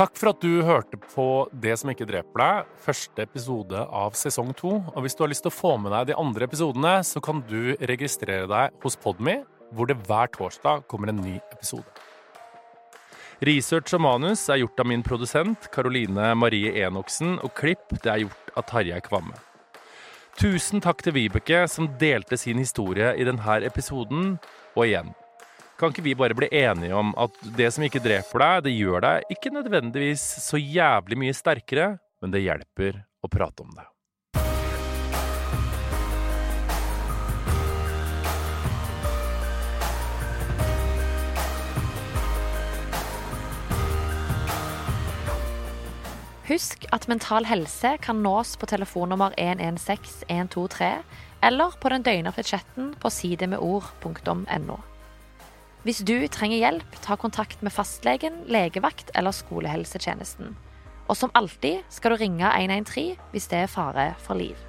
Takk 0.00 0.16
for 0.16 0.32
at 0.32 0.40
du 0.40 0.64
hørte 0.64 0.96
på 0.96 1.28
Det 1.52 1.76
som 1.76 1.92
ikke 1.92 2.08
dreper 2.08 2.40
deg, 2.40 2.74
første 2.88 3.28
episode 3.28 3.84
av 3.84 4.16
sesong 4.16 4.56
to. 4.56 4.78
Og 4.94 5.04
hvis 5.04 5.12
du 5.12 5.26
har 5.26 5.34
lyst 5.36 5.44
til 5.44 5.52
å 5.52 5.58
få 5.60 5.76
med 5.76 5.92
deg 5.92 6.14
de 6.14 6.20
andre 6.24 6.48
episodene, 6.48 7.02
så 7.04 7.20
kan 7.20 7.44
du 7.52 7.74
registrere 7.84 8.48
deg 8.48 8.80
hos 8.80 8.96
Podme, 8.96 9.42
hvor 9.76 9.92
det 9.92 10.00
hver 10.08 10.32
torsdag 10.40 10.88
kommer 10.88 11.12
en 11.12 11.20
ny 11.20 11.36
episode. 11.52 12.07
Research 13.38 13.94
og 13.94 14.02
manus 14.02 14.48
er 14.50 14.58
gjort 14.64 14.80
av 14.82 14.88
min 14.90 15.02
produsent 15.06 15.68
Karoline 15.70 16.32
Marie 16.34 16.72
Enoksen, 16.82 17.36
og 17.38 17.52
klipp 17.54 17.92
det 18.02 18.10
er 18.10 18.24
gjort 18.24 18.50
av 18.58 18.64
Tarjei 18.66 18.98
Kvamme. 19.04 19.36
Tusen 20.38 20.82
takk 20.82 21.04
til 21.06 21.14
Vibeke, 21.14 21.60
som 21.70 21.86
delte 22.00 22.38
sin 22.38 22.58
historie 22.58 23.12
i 23.14 23.26
denne 23.26 23.58
episoden. 23.66 24.32
Og 24.74 24.84
igjen, 24.88 25.12
kan 25.78 25.94
ikke 25.94 26.06
vi 26.08 26.16
bare 26.18 26.34
bli 26.38 26.50
enige 26.50 26.98
om 26.98 27.12
at 27.18 27.38
det 27.58 27.70
som 27.74 27.86
ikke 27.86 28.02
dreper 28.02 28.42
deg, 28.42 28.64
det 28.66 28.74
gjør 28.74 29.06
deg 29.06 29.36
ikke 29.36 29.54
nødvendigvis 29.54 30.26
så 30.42 30.58
jævlig 30.58 31.20
mye 31.22 31.38
sterkere, 31.38 31.92
men 32.18 32.34
det 32.34 32.42
hjelper 32.42 33.04
å 33.22 33.30
prate 33.30 33.62
om 33.62 33.70
det. 33.78 33.86
Husk 46.48 46.86
at 46.96 47.04
Mental 47.08 47.44
Helse 47.44 47.90
kan 48.00 48.22
nås 48.24 48.54
på 48.56 48.66
telefonnummer 48.66 49.34
116 49.36 50.24
123 50.28 51.02
eller 51.44 51.74
på 51.80 51.90
den 51.92 52.02
døgnåpne 52.02 52.42
chatten 52.42 52.94
på 53.00 53.10
sidemedord.no. 53.12 54.78
Hvis 55.84 56.00
du 56.08 56.24
trenger 56.32 56.56
hjelp, 56.56 56.96
ta 57.04 57.18
kontakt 57.20 57.60
med 57.62 57.72
fastlegen, 57.72 58.46
legevakt 58.48 59.12
eller 59.14 59.36
skolehelsetjenesten. 59.36 60.56
Og 61.08 61.20
som 61.20 61.30
alltid 61.36 61.84
skal 61.92 62.16
du 62.16 62.22
ringe 62.24 62.48
113 62.48 63.20
hvis 63.30 63.52
det 63.52 63.66
er 63.66 63.74
fare 63.74 64.14
for 64.24 64.40
liv. 64.40 64.67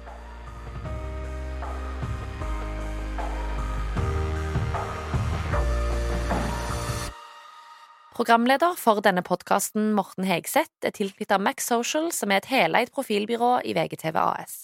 Programleder 8.20 8.74
for 8.76 9.00
denne 9.00 9.22
podkasten, 9.24 9.94
Morten 9.96 10.26
Hegseth, 10.28 10.74
er 10.84 10.92
tilknyttet 10.92 11.40
Max 11.40 11.64
Social, 11.70 12.10
som 12.12 12.28
er 12.28 12.42
et 12.42 12.50
heleid 12.50 12.90
profilbyrå 12.92 13.62
i 13.64 13.72
VGTV 13.72 14.18
AS. 14.20 14.56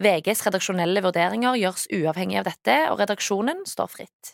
VGs 0.00 0.40
redaksjonelle 0.46 1.02
vurderinger 1.04 1.58
gjøres 1.60 1.84
uavhengig 1.92 2.38
av 2.40 2.46
dette, 2.48 2.78
og 2.88 3.02
redaksjonen 3.02 3.66
står 3.68 3.90
fritt. 3.92 4.30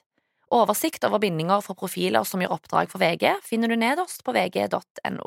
Oversikt 0.54 1.02
over 1.08 1.18
bindinger 1.18 1.58
for 1.66 1.74
profiler 1.74 2.22
som 2.22 2.38
gjør 2.44 2.54
oppdrag 2.54 2.94
for 2.94 3.02
VG, 3.02 3.26
finner 3.42 3.66
du 3.66 3.74
nederst 3.82 4.22
på 4.22 4.36
vg.no. 4.38 5.26